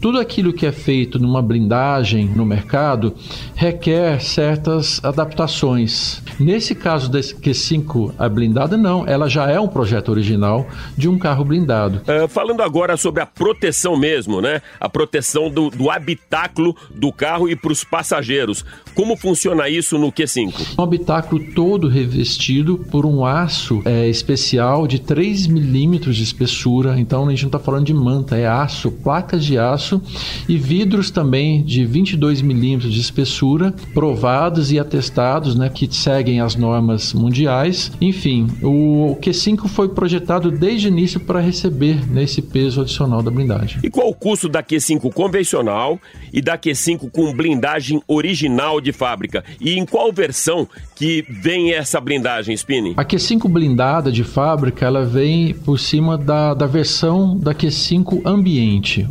tudo 0.00 0.18
aquilo 0.18 0.52
que 0.52 0.66
é 0.66 0.72
feito 0.72 1.18
numa 1.18 1.42
blindagem 1.42 2.26
no 2.26 2.44
mercado 2.44 3.14
requer 3.54 4.20
certas 4.20 5.00
adaptações. 5.04 6.22
Nesse 6.38 6.74
caso 6.74 7.10
da 7.10 7.18
Q5 7.18 8.14
a 8.18 8.28
blindada, 8.28 8.76
não, 8.76 9.06
ela 9.06 9.28
já 9.28 9.50
é 9.50 9.58
um 9.58 9.68
projeto 9.68 10.08
original 10.08 10.66
de 10.96 11.08
um 11.08 11.18
carro 11.18 11.44
blindado. 11.44 12.00
Uh, 12.02 12.28
falando 12.28 12.62
agora 12.62 12.96
sobre 12.96 13.22
a 13.22 13.26
proteção 13.26 13.96
mesmo, 13.96 14.40
né? 14.40 14.62
A 14.80 14.88
proteção 14.88 15.50
do, 15.50 15.68
do 15.70 15.90
habitáculo 15.90 16.76
do 16.94 17.12
carro 17.12 17.48
e 17.48 17.56
para 17.56 17.72
os 17.72 17.82
passageiros. 17.82 18.64
Como 18.94 19.16
funciona 19.16 19.68
isso 19.68 19.98
no 19.98 20.12
Q5? 20.12 20.76
Um 20.78 20.82
habitáculo 20.82 21.42
todo 21.54 21.88
revestido 21.88 22.78
por 22.90 23.04
um 23.04 23.24
aço 23.24 23.82
é, 23.84 24.08
especial 24.08 24.86
de 24.86 25.00
3 25.00 25.48
milímetros 25.48 26.16
de 26.16 26.22
espessura. 26.22 26.98
Então 26.98 27.26
a 27.26 27.30
gente 27.30 27.42
não 27.42 27.48
está 27.48 27.58
falando 27.58 27.86
de 27.86 27.94
manta, 27.94 28.36
é 28.36 28.46
aço, 28.46 28.77
placas 28.86 29.44
de 29.44 29.58
aço 29.58 30.00
e 30.48 30.56
vidros 30.56 31.10
também 31.10 31.62
de 31.62 31.84
22 31.84 32.42
milímetros 32.42 32.92
de 32.92 33.00
espessura, 33.00 33.74
provados 33.92 34.70
e 34.70 34.78
atestados, 34.78 35.54
né, 35.54 35.68
que 35.68 35.88
seguem 35.94 36.40
as 36.40 36.54
normas 36.54 37.12
mundiais. 37.12 37.90
Enfim, 38.00 38.48
o 38.62 39.16
Q5 39.20 39.68
foi 39.68 39.88
projetado 39.88 40.50
desde 40.50 40.88
o 40.88 40.90
início 40.90 41.20
para 41.20 41.40
receber 41.40 42.08
nesse 42.10 42.42
peso 42.42 42.80
adicional 42.80 43.22
da 43.22 43.30
blindagem. 43.30 43.80
E 43.82 43.90
qual 43.90 44.08
o 44.08 44.14
custo 44.14 44.48
da 44.48 44.62
Q5 44.62 45.12
convencional 45.12 45.98
e 46.32 46.40
da 46.40 46.58
Q5 46.58 47.10
com 47.10 47.32
blindagem 47.32 48.02
original 48.06 48.80
de 48.80 48.92
fábrica? 48.92 49.44
E 49.60 49.78
em 49.78 49.84
qual 49.84 50.12
versão 50.12 50.68
que 50.94 51.24
vem 51.28 51.72
essa 51.72 52.00
blindagem, 52.00 52.56
Spini? 52.56 52.94
A 52.96 53.04
Q5 53.04 53.48
blindada 53.48 54.10
de 54.10 54.24
fábrica, 54.24 54.86
ela 54.86 55.04
vem 55.04 55.54
por 55.54 55.78
cima 55.78 56.18
da, 56.18 56.54
da 56.54 56.66
versão 56.66 57.36
da 57.36 57.54
Q5 57.54 58.22
ambiente, 58.24 58.57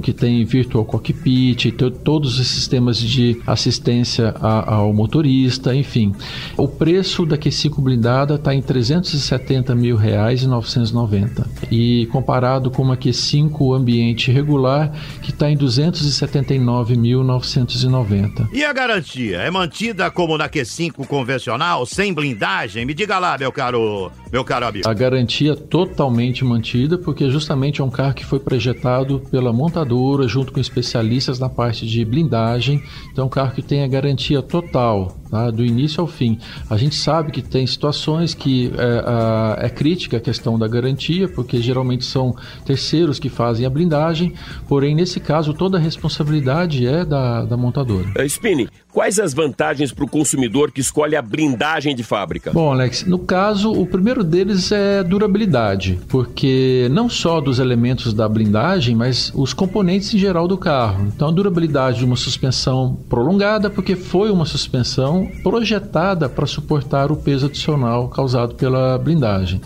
que 0.02 0.12
tem 0.12 0.44
Virtual 0.44 0.84
Cockpit, 0.84 1.72
tem 1.72 1.92
todos 1.92 2.40
os 2.40 2.48
sistemas 2.48 3.00
de 3.00 3.40
assistência 3.46 4.34
a, 4.42 4.74
ao 4.76 4.92
motorista, 4.94 5.76
enfim. 5.76 6.14
O 6.58 6.68
preço 6.68 7.26
da 7.26 7.38
Q5 7.38 7.82
blindada 7.82 8.36
está 8.36 8.54
em 8.54 8.62
370 8.62 9.74
mil 9.76 9.96
reais 9.96 10.44
e 10.44 10.48
990. 10.48 11.48
E 11.72 12.08
comparado 12.08 12.70
com 12.70 12.82
uma 12.82 12.98
Q5 12.98 13.74
ambiente 13.76 14.30
regular, 14.32 14.92
que 15.22 15.32
está 15.32 15.50
em 15.50 15.58
279.990. 15.58 18.50
E 18.52 18.64
a 18.64 18.74
garantia 18.74 19.38
é 19.38 19.50
mantida 19.50 20.12
como 20.12 20.38
na 20.38 20.50
Q5 20.50 21.08
convencional, 21.08 21.86
sem 21.86 22.14
blindagem? 22.14 22.86
Me 22.86 22.94
diga 22.94 23.18
lá, 23.20 23.38
meu 23.38 23.52
caro, 23.52 24.12
meu 24.32 24.44
caro 24.44 24.68
amigo. 24.68 24.88
A 24.88 24.94
garantia 24.94 25.56
totalmente 25.56 26.44
mantida, 26.44 26.98
porque 26.98 27.30
justamente 27.30 27.82
é 27.82 27.84
um 27.84 27.90
carro 27.90 28.14
que 28.14 28.26
foi 28.26 28.40
projetado 28.40 29.22
pela 29.38 29.54
montadora 29.54 30.28
junto 30.28 30.52
com 30.52 30.60
especialistas 30.60 31.38
na 31.38 31.48
parte 31.48 31.86
de 31.86 32.04
blindagem. 32.04 32.82
Então, 33.12 33.24
é 33.24 33.28
um 33.28 33.30
carro 33.30 33.54
que 33.54 33.62
tem 33.62 33.84
a 33.84 33.88
garantia 33.88 34.42
total 34.42 35.16
tá? 35.30 35.52
do 35.52 35.64
início 35.64 36.02
ao 36.02 36.08
fim. 36.08 36.40
A 36.70 36.78
gente 36.78 36.96
sabe 36.96 37.32
que 37.32 37.42
tem 37.42 37.66
situações 37.66 38.34
que 38.34 38.72
é, 38.78 39.04
a, 39.06 39.58
é 39.62 39.70
crítica 39.70 40.18
a 40.18 40.20
questão 40.20 40.58
da 40.58 40.68
garantia, 40.68 41.28
porque 41.28 41.62
geralmente 41.62 42.06
são 42.06 42.36
terceiros 42.66 43.20
que 43.20 43.30
fazem 43.30 43.66
a 43.66 43.70
blindagem, 43.70 44.34
porém, 44.68 44.96
nesse 44.96 45.20
caso, 45.20 45.54
toda 45.54 45.78
a 45.78 45.80
responsabilidade 45.80 46.86
é 46.86 47.06
da, 47.06 47.46
da 47.46 47.58
montadora. 47.58 48.08
Uh, 48.10 48.68
quais 48.92 49.20
as 49.20 49.34
vantagens 49.34 49.92
para 49.92 50.06
o 50.06 50.08
consumidor 50.08 50.72
que 50.72 50.82
escolhe 50.82 51.16
a 51.16 51.22
blindagem 51.22 51.96
de 51.96 52.04
fábrica? 52.04 52.52
Bom, 52.52 52.72
Alex, 52.72 53.06
no 53.06 53.20
caso, 53.20 53.72
o 53.72 53.86
primeiro 53.86 54.24
deles 54.24 54.72
é 54.72 55.04
durabilidade, 55.04 56.00
porque 56.08 56.88
não 56.92 57.10
só 57.10 57.40
dos 57.40 57.60
elementos 57.60 58.14
da 58.14 58.28
blindagem, 58.28 58.96
mas 58.96 59.32
os 59.36 59.54
componentes 59.54 60.14
em 60.14 60.18
geral 60.18 60.48
do 60.48 60.58
carro. 60.58 61.08
Então, 61.08 61.30
a 61.30 61.32
durabilidade 61.32 62.00
de 62.00 62.06
uma 62.06 62.16
suspensão 62.16 62.98
prolongada, 63.08 63.70
porque 63.70 63.96
foi 63.96 64.32
uma 64.32 64.46
suspensão 64.46 65.17
projetada 65.26 66.30
para 66.30 66.46
suportar 66.46 67.12
o 67.12 67.16
peso 67.16 67.48
adicional 67.48 68.08
causado 68.10 68.56
pela 68.56 68.98
blindagem. 68.98 69.62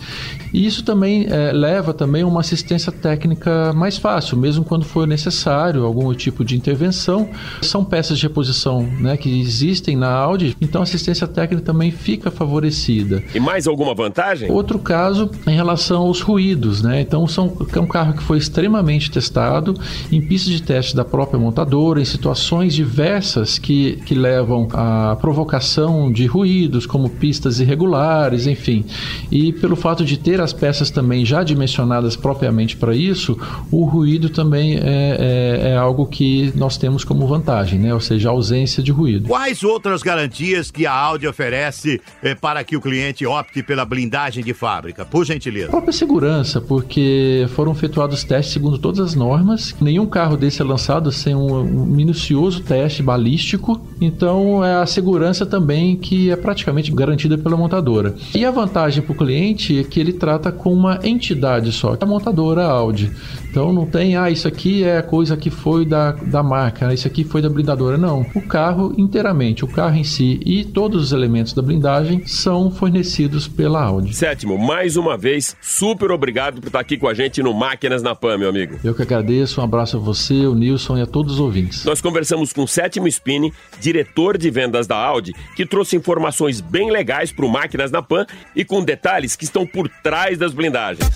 E 0.52 0.66
isso 0.66 0.84
também 0.84 1.26
é, 1.30 1.50
leva 1.52 1.94
também 1.94 2.22
a 2.22 2.26
uma 2.26 2.40
assistência 2.40 2.92
técnica 2.92 3.72
mais 3.72 3.96
fácil, 3.96 4.36
mesmo 4.36 4.64
quando 4.64 4.84
for 4.84 5.06
necessário 5.06 5.84
algum 5.84 6.12
tipo 6.14 6.44
de 6.44 6.56
intervenção. 6.56 7.28
São 7.62 7.84
peças 7.84 8.18
de 8.18 8.26
reposição 8.26 8.82
né, 8.82 9.16
que 9.16 9.40
existem 9.40 9.96
na 9.96 10.10
Audi, 10.10 10.56
então 10.60 10.82
a 10.82 10.84
assistência 10.84 11.26
técnica 11.26 11.64
também 11.64 11.90
fica 11.90 12.30
favorecida. 12.30 13.22
E 13.34 13.40
mais 13.40 13.66
alguma 13.66 13.94
vantagem? 13.94 14.50
Outro 14.50 14.78
caso 14.78 15.30
em 15.46 15.54
relação 15.54 16.02
aos 16.02 16.20
ruídos, 16.20 16.82
né? 16.82 17.00
Então 17.00 17.26
são, 17.26 17.56
é 17.74 17.80
um 17.80 17.86
carro 17.86 18.14
que 18.14 18.22
foi 18.22 18.38
extremamente 18.38 19.10
testado 19.10 19.74
em 20.10 20.20
pistas 20.20 20.52
de 20.52 20.62
teste 20.62 20.94
da 20.94 21.04
própria 21.04 21.38
montadora, 21.38 22.00
em 22.00 22.04
situações 22.04 22.74
diversas 22.74 23.58
que, 23.58 23.96
que 24.04 24.14
levam 24.14 24.68
à 24.72 25.16
provocação 25.42 26.10
de 26.10 26.26
ruídos, 26.26 26.86
como 26.86 27.08
pistas 27.08 27.60
irregulares, 27.60 28.46
enfim. 28.46 28.84
E 29.30 29.52
pelo 29.52 29.76
fato 29.76 30.04
de 30.04 30.16
ter 30.16 30.40
as 30.40 30.52
peças 30.52 30.90
também 30.90 31.24
já 31.24 31.42
dimensionadas 31.42 32.16
propriamente 32.16 32.76
para 32.76 32.94
isso, 32.94 33.36
o 33.70 33.84
ruído 33.84 34.30
também 34.30 34.76
é, 34.76 34.80
é, 34.82 35.70
é, 35.70 35.76
algo 35.76 36.06
que 36.06 36.52
nós 36.56 36.76
temos 36.76 37.04
como 37.04 37.26
vantagem, 37.26 37.78
né? 37.78 37.92
ou 37.92 38.00
seja, 38.00 38.28
a 38.28 38.32
ausência 38.32 38.82
de 38.82 38.92
ruído. 38.92 39.28
Quais 39.28 39.62
outras 39.62 40.02
garantias 40.02 40.70
que 40.70 40.86
a 40.86 40.92
Audi 40.92 41.26
oferece 41.26 42.00
eh, 42.22 42.34
para 42.34 42.62
que 42.62 42.76
o 42.76 42.80
cliente 42.80 43.26
opte 43.26 43.62
pela 43.62 43.84
blindagem 43.84 44.44
de 44.44 44.54
fábrica? 44.54 45.04
Por 45.04 45.24
gentileza. 45.24 45.68
A 45.68 45.70
própria 45.70 45.92
segurança, 45.92 46.60
porque 46.60 47.46
foram 47.54 47.72
efetuados 47.72 48.22
testes 48.22 48.52
segundo 48.52 48.78
todas 48.78 49.00
as 49.00 49.14
normas. 49.14 49.74
Nenhum 49.80 50.06
carro 50.06 50.36
desse 50.36 50.62
é 50.62 50.64
lançado 50.64 51.10
sem 51.10 51.34
um, 51.34 51.60
um 51.60 51.86
minucioso 51.86 52.62
teste 52.62 53.02
balístico. 53.02 53.80
Então, 54.00 54.64
é 54.64 54.74
a 54.74 54.86
segurança 54.86 55.31
também 55.40 55.96
que 55.96 56.30
é 56.30 56.36
praticamente 56.36 56.92
garantida 56.92 57.38
pela 57.38 57.56
montadora. 57.56 58.14
E 58.34 58.44
a 58.44 58.50
vantagem 58.50 59.02
para 59.02 59.12
o 59.12 59.16
cliente 59.16 59.78
é 59.78 59.84
que 59.84 59.98
ele 59.98 60.12
trata 60.12 60.52
com 60.52 60.72
uma 60.72 61.00
entidade 61.02 61.72
só, 61.72 61.96
a 62.00 62.06
montadora 62.06 62.64
Audi. 62.64 63.10
Então 63.50 63.72
não 63.72 63.86
tem, 63.86 64.16
ah, 64.16 64.30
isso 64.30 64.48
aqui 64.48 64.82
é 64.82 64.98
a 64.98 65.02
coisa 65.02 65.36
que 65.36 65.50
foi 65.50 65.84
da, 65.84 66.12
da 66.12 66.42
marca, 66.42 66.92
isso 66.92 67.06
aqui 67.06 67.22
foi 67.22 67.42
da 67.42 67.50
blindadora. 67.50 67.98
Não. 67.98 68.24
O 68.34 68.40
carro 68.40 68.94
inteiramente, 68.96 69.64
o 69.64 69.68
carro 69.68 69.94
em 69.94 70.04
si 70.04 70.40
e 70.44 70.64
todos 70.64 71.02
os 71.02 71.12
elementos 71.12 71.52
da 71.52 71.60
blindagem 71.60 72.26
são 72.26 72.70
fornecidos 72.70 73.46
pela 73.46 73.84
Audi. 73.84 74.14
Sétimo, 74.14 74.56
mais 74.56 74.96
uma 74.96 75.18
vez, 75.18 75.54
super 75.60 76.10
obrigado 76.10 76.60
por 76.60 76.68
estar 76.68 76.80
aqui 76.80 76.96
com 76.96 77.06
a 77.06 77.14
gente 77.14 77.42
no 77.42 77.52
Máquinas 77.52 78.02
na 78.02 78.14
Pan, 78.14 78.38
meu 78.38 78.48
amigo. 78.48 78.78
Eu 78.82 78.94
que 78.94 79.02
agradeço, 79.02 79.60
um 79.60 79.64
abraço 79.64 79.98
a 79.98 80.00
você, 80.00 80.46
o 80.46 80.54
Nilson 80.54 80.96
e 80.96 81.02
a 81.02 81.06
todos 81.06 81.34
os 81.34 81.40
ouvintes. 81.40 81.84
Nós 81.84 82.00
conversamos 82.00 82.54
com 82.54 82.62
o 82.62 82.68
Sétimo 82.68 83.06
Spini, 83.10 83.52
diretor 83.80 84.38
de 84.38 84.50
vendas 84.50 84.86
da 84.86 84.96
Audi, 84.96 85.21
que 85.54 85.66
trouxe 85.66 85.96
informações 85.96 86.60
bem 86.60 86.90
legais 86.90 87.30
para 87.30 87.46
o 87.46 87.48
Máquinas 87.48 87.90
na 87.90 88.02
Pan 88.02 88.26
e 88.56 88.64
com 88.64 88.82
detalhes 88.82 89.36
que 89.36 89.44
estão 89.44 89.66
por 89.66 89.88
trás 90.02 90.38
das 90.38 90.52
blindagens. 90.52 91.08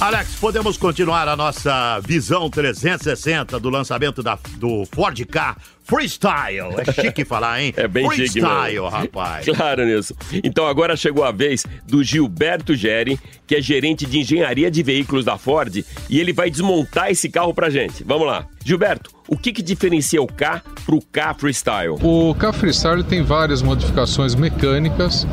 Alex, 0.00 0.36
podemos 0.40 0.76
continuar 0.78 1.28
a 1.28 1.36
nossa 1.36 2.00
visão 2.00 2.48
360 2.48 3.60
do 3.60 3.68
lançamento 3.68 4.22
da, 4.22 4.38
do 4.56 4.86
Ford 4.92 5.18
K 5.26 5.56
Freestyle. 5.84 6.74
É 6.78 6.92
chique 6.92 7.24
falar, 7.24 7.60
hein? 7.60 7.74
É 7.80 7.86
bem 7.86 8.06
Freestyle, 8.06 8.28
chique. 8.28 8.40
Freestyle, 8.40 8.88
rapaz. 8.88 9.44
Claro, 9.46 9.84
Nilson. 9.84 10.14
Então 10.44 10.66
agora 10.66 10.96
chegou 10.96 11.24
a 11.24 11.32
vez 11.32 11.66
do 11.86 12.02
Gilberto 12.02 12.74
Geri, 12.74 13.18
que 13.46 13.56
é 13.56 13.60
gerente 13.60 14.06
de 14.06 14.20
engenharia 14.20 14.70
de 14.70 14.82
veículos 14.82 15.24
da 15.24 15.36
Ford, 15.36 15.84
e 16.08 16.20
ele 16.20 16.32
vai 16.32 16.50
desmontar 16.50 17.10
esse 17.10 17.28
carro 17.28 17.52
pra 17.52 17.68
gente. 17.68 18.04
Vamos 18.04 18.26
lá. 18.26 18.46
Gilberto, 18.64 19.10
o 19.28 19.36
que, 19.36 19.52
que 19.52 19.62
diferencia 19.62 20.22
o 20.22 20.26
K 20.26 20.62
pro 20.84 21.00
K 21.12 21.34
Freestyle? 21.34 21.96
O 22.02 22.34
K 22.34 22.52
Freestyle 22.52 23.02
tem 23.02 23.22
várias 23.22 23.60
modificações 23.60 24.34
mecânicas 24.34 25.26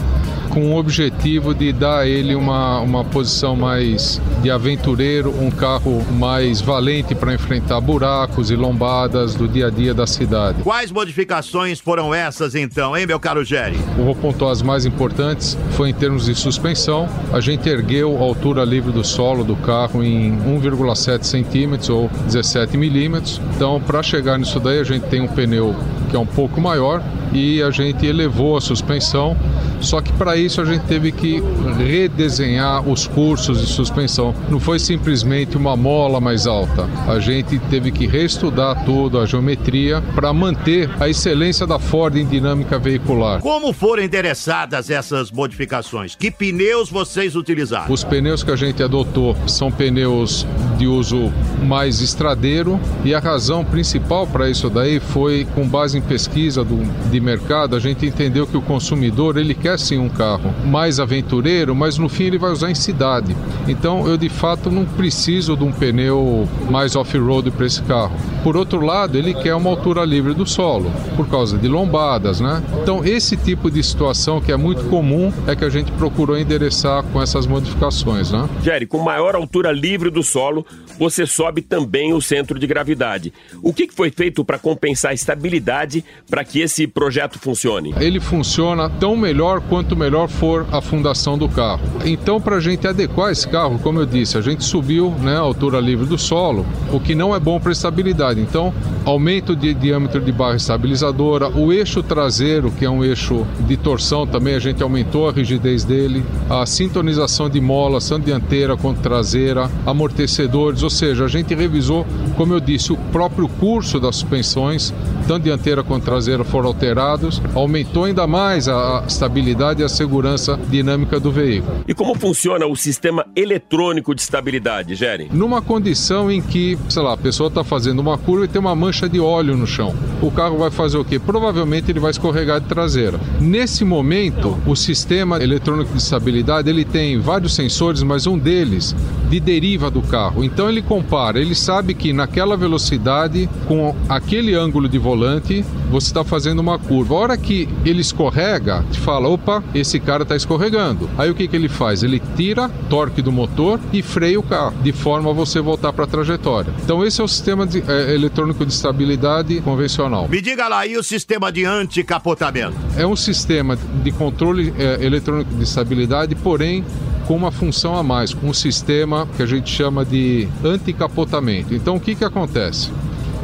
com 0.49 0.73
o 0.73 0.77
objetivo 0.77 1.53
de 1.53 1.71
dar 1.71 1.99
a 1.99 2.07
ele 2.07 2.35
uma, 2.35 2.79
uma 2.79 3.03
posição 3.03 3.55
mais 3.55 4.21
de 4.41 4.49
aventureiro, 4.49 5.33
um 5.39 5.49
carro 5.49 6.03
mais 6.13 6.61
valente 6.61 7.13
para 7.15 7.33
enfrentar 7.33 7.79
buracos 7.81 8.51
e 8.51 8.55
lombadas 8.55 9.35
do 9.35 9.47
dia 9.47 9.67
a 9.67 9.69
dia 9.69 9.93
da 9.93 10.07
cidade. 10.07 10.63
Quais 10.63 10.91
modificações 10.91 11.79
foram 11.79 12.13
essas 12.13 12.55
então, 12.55 12.95
hein, 12.95 13.05
meu 13.05 13.19
caro 13.19 13.43
Jerry? 13.43 13.79
Eu 13.97 14.05
vou 14.05 14.15
pontuar 14.15 14.51
as 14.51 14.61
mais 14.61 14.85
importantes, 14.85 15.57
foi 15.71 15.89
em 15.89 15.93
termos 15.93 16.25
de 16.25 16.35
suspensão. 16.35 17.07
A 17.31 17.39
gente 17.39 17.67
ergueu 17.67 18.17
a 18.17 18.21
altura 18.21 18.63
livre 18.63 18.91
do 18.91 19.03
solo 19.03 19.43
do 19.43 19.55
carro 19.57 20.03
em 20.03 20.37
1,7 20.37 21.23
centímetros 21.23 21.89
ou 21.89 22.09
17 22.25 22.77
milímetros. 22.77 23.41
Então, 23.55 23.81
para 23.81 24.01
chegar 24.03 24.37
nisso 24.37 24.59
daí, 24.59 24.79
a 24.79 24.83
gente 24.83 25.07
tem 25.07 25.21
um 25.21 25.27
pneu 25.27 25.75
que 26.09 26.15
é 26.15 26.19
um 26.19 26.25
pouco 26.25 26.61
maior 26.61 27.03
e 27.33 27.61
a 27.61 27.69
gente 27.71 28.05
elevou 28.05 28.57
a 28.57 28.61
suspensão. 28.61 29.35
Só 29.81 30.01
que 30.01 30.11
para 30.13 30.35
isso 30.35 30.61
a 30.61 30.65
gente 30.65 30.85
teve 30.85 31.11
que 31.11 31.41
redesenhar 31.77 32.87
os 32.87 33.07
cursos 33.07 33.59
de 33.59 33.67
suspensão. 33.67 34.33
Não 34.49 34.59
foi 34.59 34.79
simplesmente 34.79 35.55
uma 35.55 35.75
mola 35.75 36.19
mais 36.19 36.47
alta. 36.47 36.87
A 37.07 37.19
gente 37.19 37.59
teve 37.69 37.91
que 37.91 38.07
reestudar 38.07 38.83
tudo, 38.85 39.19
a 39.19 39.25
geometria, 39.25 40.01
para 40.15 40.33
manter 40.33 40.89
a 40.99 41.07
excelência 41.07 41.65
da 41.65 41.79
Ford 41.79 42.15
em 42.15 42.25
dinâmica 42.25 42.79
veicular. 42.79 43.39
Como 43.39 43.71
foram 43.73 44.03
endereçadas 44.03 44.89
essas 44.89 45.31
modificações? 45.31 46.15
Que 46.15 46.31
pneus 46.31 46.89
vocês 46.89 47.35
utilizaram? 47.35 47.91
Os 47.91 48.03
pneus 48.03 48.43
que 48.43 48.51
a 48.51 48.55
gente 48.55 48.81
adotou 48.81 49.35
são 49.47 49.71
pneus 49.71 50.45
de 50.77 50.87
uso 50.87 51.31
mais 51.63 52.01
estradeiro 52.01 52.79
e 53.03 53.13
a 53.13 53.19
razão 53.19 53.65
principal 53.65 54.27
para 54.27 54.49
isso 54.49 54.69
daí 54.69 54.99
foi 54.99 55.45
com 55.55 55.67
base 55.67 55.97
em 55.97 56.01
pesquisa 56.01 56.63
do, 56.63 56.77
de 57.09 57.19
mercado, 57.19 57.75
a 57.75 57.79
gente 57.79 58.05
entendeu 58.05 58.45
que 58.45 58.55
o 58.55 58.61
consumidor 58.61 59.37
ele 59.37 59.53
quer 59.53 59.79
sim 59.79 59.97
um 59.97 60.09
carro 60.09 60.53
mais 60.65 60.99
aventureiro, 60.99 61.75
mas 61.75 61.97
no 61.97 62.07
fim 62.07 62.25
ele 62.25 62.37
vai 62.37 62.51
usar 62.51 62.69
em 62.69 62.75
cidade. 62.75 63.35
Então 63.67 64.07
eu 64.07 64.17
de 64.17 64.29
fato 64.29 64.69
não 64.69 64.85
preciso 64.85 65.55
de 65.55 65.63
um 65.63 65.71
pneu 65.71 66.47
mais 66.69 66.95
off-road 66.95 67.51
para 67.51 67.65
esse 67.65 67.81
carro. 67.83 68.15
Por 68.43 68.55
outro 68.55 68.79
lado, 68.81 69.17
ele 69.17 69.33
quer 69.33 69.55
uma 69.55 69.69
altura 69.69 70.05
livre 70.05 70.33
do 70.33 70.45
solo, 70.45 70.91
por 71.15 71.27
causa 71.27 71.57
de 71.57 71.67
lombadas, 71.67 72.39
né? 72.39 72.63
Então 72.81 73.03
esse 73.03 73.35
tipo 73.35 73.69
de 73.71 73.81
situação 73.81 74.39
que 74.39 74.51
é 74.51 74.57
muito 74.57 74.83
comum 74.85 75.33
é 75.47 75.55
que 75.55 75.65
a 75.65 75.69
gente 75.69 75.91
procurou 75.93 76.37
endereçar 76.37 77.03
com 77.03 77.21
essas 77.21 77.47
modificações, 77.47 78.31
né? 78.31 78.47
Jerry, 78.63 78.85
com 78.85 78.99
maior 78.99 79.35
altura 79.35 79.71
livre 79.71 80.09
do 80.09 80.23
solo, 80.23 80.65
você 80.97 81.25
sobe 81.25 81.61
também 81.61 82.13
o 82.13 82.21
centro 82.21 82.59
de 82.59 82.67
gravidade. 82.67 83.33
O 83.61 83.73
que 83.73 83.87
foi 83.91 84.11
feito 84.11 84.43
para 84.43 84.59
compensar 84.59 85.11
a 85.11 85.13
estabilidade 85.13 86.03
para 86.29 86.43
que 86.43 86.59
esse 86.59 86.87
projeto 86.87 87.39
funcione? 87.39 87.93
Ele 87.99 88.19
funciona 88.19 88.89
tão 88.89 89.15
melhor 89.15 89.61
quanto 89.61 89.95
melhor 89.95 90.27
for 90.27 90.65
a 90.71 90.81
fundação 90.81 91.37
do 91.37 91.47
carro. 91.49 91.81
Então, 92.05 92.39
para 92.41 92.57
a 92.57 92.59
gente 92.59 92.87
adequar 92.87 93.31
esse 93.31 93.47
carro, 93.47 93.79
como 93.79 93.99
eu 93.99 94.05
disse, 94.05 94.37
a 94.37 94.41
gente 94.41 94.63
subiu 94.63 95.11
né, 95.11 95.35
a 95.35 95.39
altura 95.39 95.79
livre 95.79 96.05
do 96.05 96.17
solo, 96.17 96.65
o 96.91 96.99
que 96.99 97.15
não 97.15 97.35
é 97.35 97.39
bom 97.39 97.59
para 97.59 97.71
a 97.71 97.73
estabilidade. 97.73 98.39
Então, 98.39 98.73
aumento 99.05 99.55
de 99.55 99.73
diâmetro 99.73 100.21
de 100.21 100.31
barra 100.31 100.55
estabilizadora, 100.55 101.49
o 101.49 101.71
eixo 101.71 102.03
traseiro, 102.03 102.71
que 102.71 102.85
é 102.85 102.89
um 102.89 103.03
eixo 103.03 103.45
de 103.67 103.77
torção 103.77 104.27
também, 104.27 104.55
a 104.55 104.59
gente 104.59 104.83
aumentou 104.83 105.29
a 105.29 105.31
rigidez 105.31 105.83
dele, 105.83 106.23
a 106.49 106.65
sintonização 106.65 107.49
de 107.49 107.59
molas, 107.61 108.07
tanto 108.07 108.25
dianteira 108.25 108.75
quanto 108.75 108.99
traseira, 109.01 109.69
amortecedores, 109.85 110.83
ou 110.87 110.89
seja, 110.89 111.25
a 111.25 111.27
gente 111.27 111.53
revisou, 111.53 112.07
como 112.37 112.53
eu 112.53 112.61
disse, 112.61 112.93
o 112.93 112.97
próprio 113.11 113.49
curso 113.49 113.99
das 113.99 114.15
suspensões, 114.15 114.93
tanto 115.27 115.43
dianteira 115.43 115.83
quanto 115.83 116.05
traseira 116.05 116.45
foram 116.45 116.69
alterados, 116.69 117.41
aumentou 117.53 118.05
ainda 118.05 118.25
mais 118.25 118.69
a 118.69 119.03
estabilidade 119.05 119.81
e 119.81 119.83
a 119.83 119.89
segurança 119.89 120.57
dinâmica 120.69 121.19
do 121.19 121.29
veículo. 121.29 121.83
E 121.85 121.93
como 121.93 122.15
funciona 122.15 122.65
o 122.65 122.73
sistema 122.73 123.25
eletrônico 123.35 124.15
de 124.15 124.21
estabilidade, 124.21 124.95
Jerry? 124.95 125.27
Numa 125.29 125.61
condição 125.61 126.31
em 126.31 126.41
que, 126.41 126.79
sei 126.87 127.03
lá, 127.03 127.11
a 127.11 127.17
pessoa 127.17 127.49
está 127.49 127.65
fazendo 127.65 127.99
uma 127.99 128.17
curva 128.17 128.45
e 128.45 128.47
tem 128.47 128.61
uma 128.61 128.73
mancha 128.73 129.09
de 129.09 129.19
óleo 129.19 129.57
no 129.57 129.67
chão, 129.67 129.93
o 130.21 130.31
carro 130.31 130.57
vai 130.57 130.71
fazer 130.71 130.97
o 130.97 131.03
quê? 131.03 131.19
Provavelmente 131.19 131.91
ele 131.91 131.99
vai 131.99 132.11
escorregar 132.11 132.61
de 132.61 132.67
traseira. 132.67 133.19
Nesse 133.41 133.83
momento, 133.83 134.57
o 134.65 134.73
sistema 134.73 135.43
eletrônico 135.43 135.91
de 135.91 136.01
estabilidade 136.01 136.69
ele 136.69 136.85
tem 136.85 137.19
vários 137.19 137.53
sensores, 137.53 138.01
mas 138.03 138.25
um 138.25 138.37
deles 138.37 138.95
de 139.29 139.37
deriva 139.41 139.91
do 139.91 140.01
carro. 140.01 140.45
Então 140.45 140.69
ele 140.69 140.76
compara, 140.81 141.39
ele 141.39 141.55
sabe 141.55 141.93
que 141.93 142.13
naquela 142.13 142.57
velocidade, 142.57 143.49
com 143.67 143.95
aquele 144.09 144.55
ângulo 144.55 144.87
de 144.87 144.97
volante, 144.97 145.65
você 145.89 146.07
está 146.07 146.23
fazendo 146.23 146.59
uma 146.59 146.77
curva. 146.77 147.15
A 147.15 147.17
hora 147.17 147.37
que 147.37 147.67
ele 147.85 148.01
escorrega, 148.01 148.83
te 148.91 148.99
fala, 148.99 149.27
opa, 149.27 149.63
esse 149.73 149.99
cara 149.99 150.23
está 150.23 150.35
escorregando. 150.35 151.09
Aí 151.17 151.29
o 151.29 151.35
que, 151.35 151.47
que 151.47 151.55
ele 151.55 151.69
faz? 151.69 152.03
Ele 152.03 152.21
tira 152.35 152.69
torque 152.89 153.21
do 153.21 153.31
motor 153.31 153.79
e 153.93 154.01
freia 154.01 154.39
o 154.39 154.43
carro, 154.43 154.75
de 154.81 154.91
forma 154.91 155.29
a 155.29 155.33
você 155.33 155.59
voltar 155.59 155.93
para 155.93 156.03
a 156.03 156.07
trajetória. 156.07 156.73
Então 156.83 157.05
esse 157.05 157.21
é 157.21 157.23
o 157.23 157.27
sistema 157.27 157.65
de, 157.65 157.83
é, 157.87 158.13
eletrônico 158.13 158.65
de 158.65 158.73
estabilidade 158.73 159.59
convencional. 159.61 160.27
Me 160.27 160.41
diga 160.41 160.67
lá, 160.67 160.85
e 160.85 160.97
o 160.97 161.03
sistema 161.03 161.51
de 161.51 161.65
anticapotamento? 161.65 162.75
É 162.97 163.05
um 163.05 163.15
sistema 163.15 163.77
de 164.03 164.11
controle 164.11 164.73
é, 164.77 165.03
eletrônico 165.05 165.53
de 165.55 165.63
estabilidade, 165.63 166.35
porém 166.35 166.83
com 167.27 167.35
uma 167.35 167.51
função 167.51 167.95
a 167.95 168.01
mais, 168.01 168.33
com 168.33 168.47
um 168.47 168.53
sistema 168.53 169.27
que 169.35 169.43
a 169.43 169.45
gente 169.45 169.69
chama 169.69 170.05
de 170.05 170.47
anticapotamento. 170.63 171.73
Então 171.73 171.97
o 171.97 171.99
que, 171.99 172.15
que 172.15 172.23
acontece? 172.23 172.89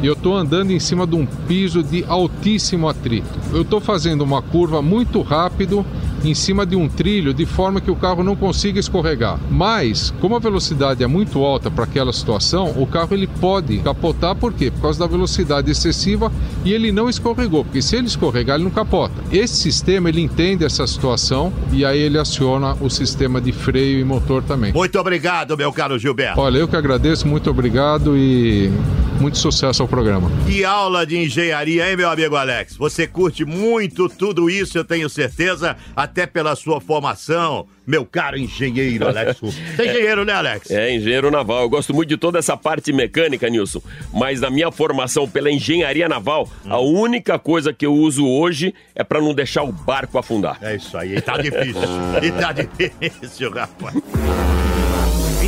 eu 0.02 0.12
estou 0.12 0.36
andando 0.36 0.70
em 0.70 0.78
cima 0.78 1.06
de 1.06 1.14
um 1.14 1.24
piso 1.24 1.82
de 1.82 2.04
altíssimo 2.06 2.88
atrito. 2.88 3.38
Eu 3.52 3.62
estou 3.62 3.80
fazendo 3.80 4.22
uma 4.22 4.42
curva 4.42 4.82
muito 4.82 5.22
rápido 5.22 5.84
em 6.24 6.34
cima 6.34 6.64
de 6.64 6.74
um 6.76 6.88
trilho 6.88 7.34
de 7.34 7.46
forma 7.46 7.80
que 7.80 7.90
o 7.90 7.96
carro 7.96 8.22
não 8.22 8.34
consiga 8.34 8.80
escorregar. 8.80 9.38
Mas, 9.50 10.12
como 10.20 10.36
a 10.36 10.38
velocidade 10.38 11.02
é 11.02 11.06
muito 11.06 11.44
alta 11.44 11.70
para 11.70 11.84
aquela 11.84 12.12
situação, 12.12 12.72
o 12.76 12.86
carro 12.86 13.14
ele 13.14 13.26
pode 13.26 13.78
capotar 13.78 14.34
por 14.34 14.52
quê? 14.52 14.70
Por 14.70 14.82
causa 14.82 14.98
da 14.98 15.06
velocidade 15.06 15.70
excessiva 15.70 16.32
e 16.64 16.72
ele 16.72 16.90
não 16.90 17.08
escorregou, 17.08 17.64
porque 17.64 17.82
se 17.82 17.96
ele 17.96 18.06
escorregar 18.06 18.56
ele 18.56 18.64
não 18.64 18.70
capota. 18.70 19.22
Esse 19.30 19.56
sistema 19.56 20.08
ele 20.08 20.20
entende 20.20 20.64
essa 20.64 20.86
situação 20.86 21.52
e 21.72 21.84
aí 21.84 22.00
ele 22.00 22.18
aciona 22.18 22.76
o 22.80 22.88
sistema 22.88 23.40
de 23.40 23.52
freio 23.52 23.98
e 24.00 24.04
motor 24.04 24.42
também. 24.42 24.72
Muito 24.72 24.98
obrigado, 24.98 25.56
meu 25.56 25.72
caro 25.72 25.98
Gilberto. 25.98 26.40
Olha, 26.40 26.58
eu 26.58 26.68
que 26.68 26.76
agradeço, 26.76 27.26
muito 27.26 27.50
obrigado 27.50 28.16
e 28.16 28.70
muito 29.20 29.38
sucesso 29.38 29.82
ao 29.82 29.88
programa. 29.88 30.30
Que 30.46 30.64
aula 30.64 31.06
de 31.06 31.16
engenharia, 31.16 31.90
hein, 31.90 31.96
meu 31.96 32.08
amigo 32.08 32.36
Alex? 32.36 32.76
Você 32.76 33.06
curte 33.06 33.44
muito 33.44 34.08
tudo 34.08 34.50
isso, 34.50 34.76
eu 34.76 34.84
tenho 34.84 35.08
certeza, 35.08 35.76
até 35.94 36.26
pela 36.26 36.54
sua 36.56 36.80
formação, 36.80 37.66
meu 37.86 38.04
caro 38.04 38.36
engenheiro, 38.38 39.06
Alex. 39.08 39.38
Você 39.42 39.82
é 39.82 39.90
engenheiro, 39.90 40.24
né, 40.24 40.32
Alex? 40.32 40.70
É, 40.70 40.94
engenheiro 40.94 41.30
naval. 41.30 41.62
Eu 41.62 41.68
gosto 41.68 41.94
muito 41.94 42.08
de 42.08 42.16
toda 42.16 42.38
essa 42.38 42.56
parte 42.56 42.92
mecânica, 42.92 43.48
Nilson. 43.48 43.80
Mas 44.12 44.40
na 44.40 44.50
minha 44.50 44.70
formação 44.72 45.28
pela 45.28 45.50
engenharia 45.50 46.08
naval, 46.08 46.48
hum. 46.64 46.72
a 46.72 46.80
única 46.80 47.38
coisa 47.38 47.72
que 47.72 47.84
eu 47.84 47.94
uso 47.94 48.26
hoje 48.26 48.74
é 48.94 49.04
para 49.04 49.20
não 49.20 49.34
deixar 49.34 49.62
o 49.62 49.72
barco 49.72 50.18
afundar. 50.18 50.58
É 50.62 50.76
isso 50.76 50.96
aí. 50.96 51.16
E 51.16 51.20
tá 51.20 51.36
difícil. 51.36 51.82
e 52.22 52.32
tá 52.32 52.52
difícil, 52.52 53.50
rapaz. 53.50 53.94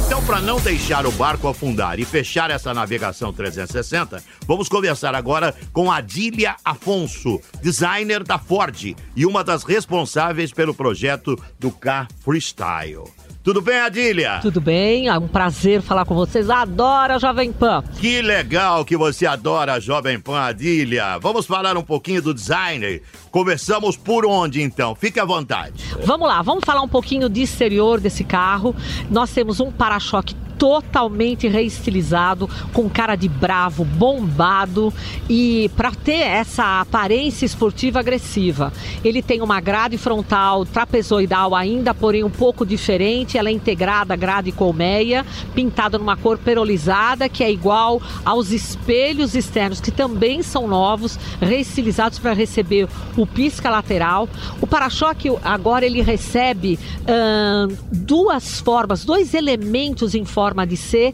Então, 0.07 0.25
para 0.25 0.40
não 0.40 0.61
deixar 0.61 1.05
o 1.05 1.11
barco 1.11 1.49
afundar 1.49 1.99
e 1.99 2.05
fechar 2.05 2.49
essa 2.49 2.73
navegação 2.73 3.33
360, 3.33 4.23
vamos 4.47 4.69
conversar 4.69 5.16
agora 5.16 5.53
com 5.73 5.90
Adília 5.90 6.55
Afonso, 6.64 7.40
designer 7.61 8.23
da 8.23 8.38
Ford 8.38 8.95
e 9.16 9.27
uma 9.27 9.42
das 9.42 9.64
responsáveis 9.64 10.53
pelo 10.53 10.73
projeto 10.73 11.37
do 11.59 11.73
Car 11.73 12.07
Freestyle. 12.21 13.15
Tudo 13.46 13.62
bem, 13.62 13.78
Adília? 13.78 14.40
Tudo 14.42 14.61
bem, 14.61 15.06
é 15.06 15.16
um 15.16 15.28
prazer 15.28 15.80
falar 15.80 16.04
com 16.04 16.16
vocês. 16.16 16.50
Adoro 16.50 17.12
a 17.12 17.18
Jovem 17.18 17.52
Pan. 17.52 17.85
Que 18.00 18.20
legal 18.20 18.85
que 18.85 18.96
você 18.96 19.24
adora 19.24 19.74
a 19.74 19.78
Jovem 19.78 20.18
Pan, 20.18 20.40
Adília. 20.40 21.16
Vamos 21.20 21.46
falar 21.46 21.76
um 21.76 21.82
pouquinho 21.85 22.20
do 22.20 22.35
designer. 22.35 23.04
Começamos 23.30 23.96
por 23.96 24.26
onde, 24.26 24.61
então? 24.61 24.96
Fique 24.96 25.20
à 25.20 25.24
vontade. 25.24 25.85
Vamos 26.04 26.26
lá, 26.26 26.42
vamos 26.42 26.64
falar 26.64 26.82
um 26.82 26.88
pouquinho 26.88 27.28
de 27.28 27.42
exterior 27.42 28.00
desse 28.00 28.24
carro. 28.24 28.74
Nós 29.09 29.30
temos 29.30 29.61
um 29.61 29.70
para-choque 29.70 30.35
totalmente 30.59 31.49
reestilizado, 31.49 32.49
com 32.73 32.88
cara 32.88 33.14
de 33.16 33.29
bravo, 33.29 33.85
bombado 33.85 34.92
e 35.29 35.71
para 35.77 35.92
ter 35.92 36.21
essa 36.21 36.81
aparência 36.81 37.45
esportiva 37.45 38.01
agressiva. 38.01 38.73
Ele 39.05 39.23
tem 39.23 39.42
uma 39.42 39.61
grade 39.61 39.99
frontal 39.99 40.64
trapezoidal 40.64 41.55
ainda, 41.55 41.95
porém 41.95 42.25
um 42.25 42.31
pouco 42.31 42.64
diferente. 42.64 43.38
Ela 43.38 43.49
é 43.49 43.53
integrada 43.53 44.16
grade 44.16 44.53
colmeia, 44.53 45.25
pintada 45.55 45.99
numa 45.99 46.16
cor 46.16 46.38
perolizada, 46.38 47.29
que 47.29 47.45
é 47.45 47.51
igual 47.51 48.01
aos 48.25 48.51
espelhos 48.51 49.35
externos, 49.35 49.81
que 49.81 49.90
também 49.90 50.42
são 50.42 50.66
novos, 50.66 51.19
reestilizados 51.40 52.19
para 52.19 52.33
receber 52.33 52.88
o 53.16 53.27
pisca 53.27 53.71
lateral. 53.71 54.29
O 54.61 54.66
para-choque 54.66 55.31
agora 55.45 55.85
ele 55.85 56.01
recebe 56.01 56.79
hum, 57.03 57.77
duas 57.92 58.61
formas, 58.61 59.05
dois 59.05 59.35
elementos 59.35 60.14
em 60.14 60.25
forma 60.25 60.45
forma 60.46 60.64
de 60.64 60.76
ser 60.76 61.12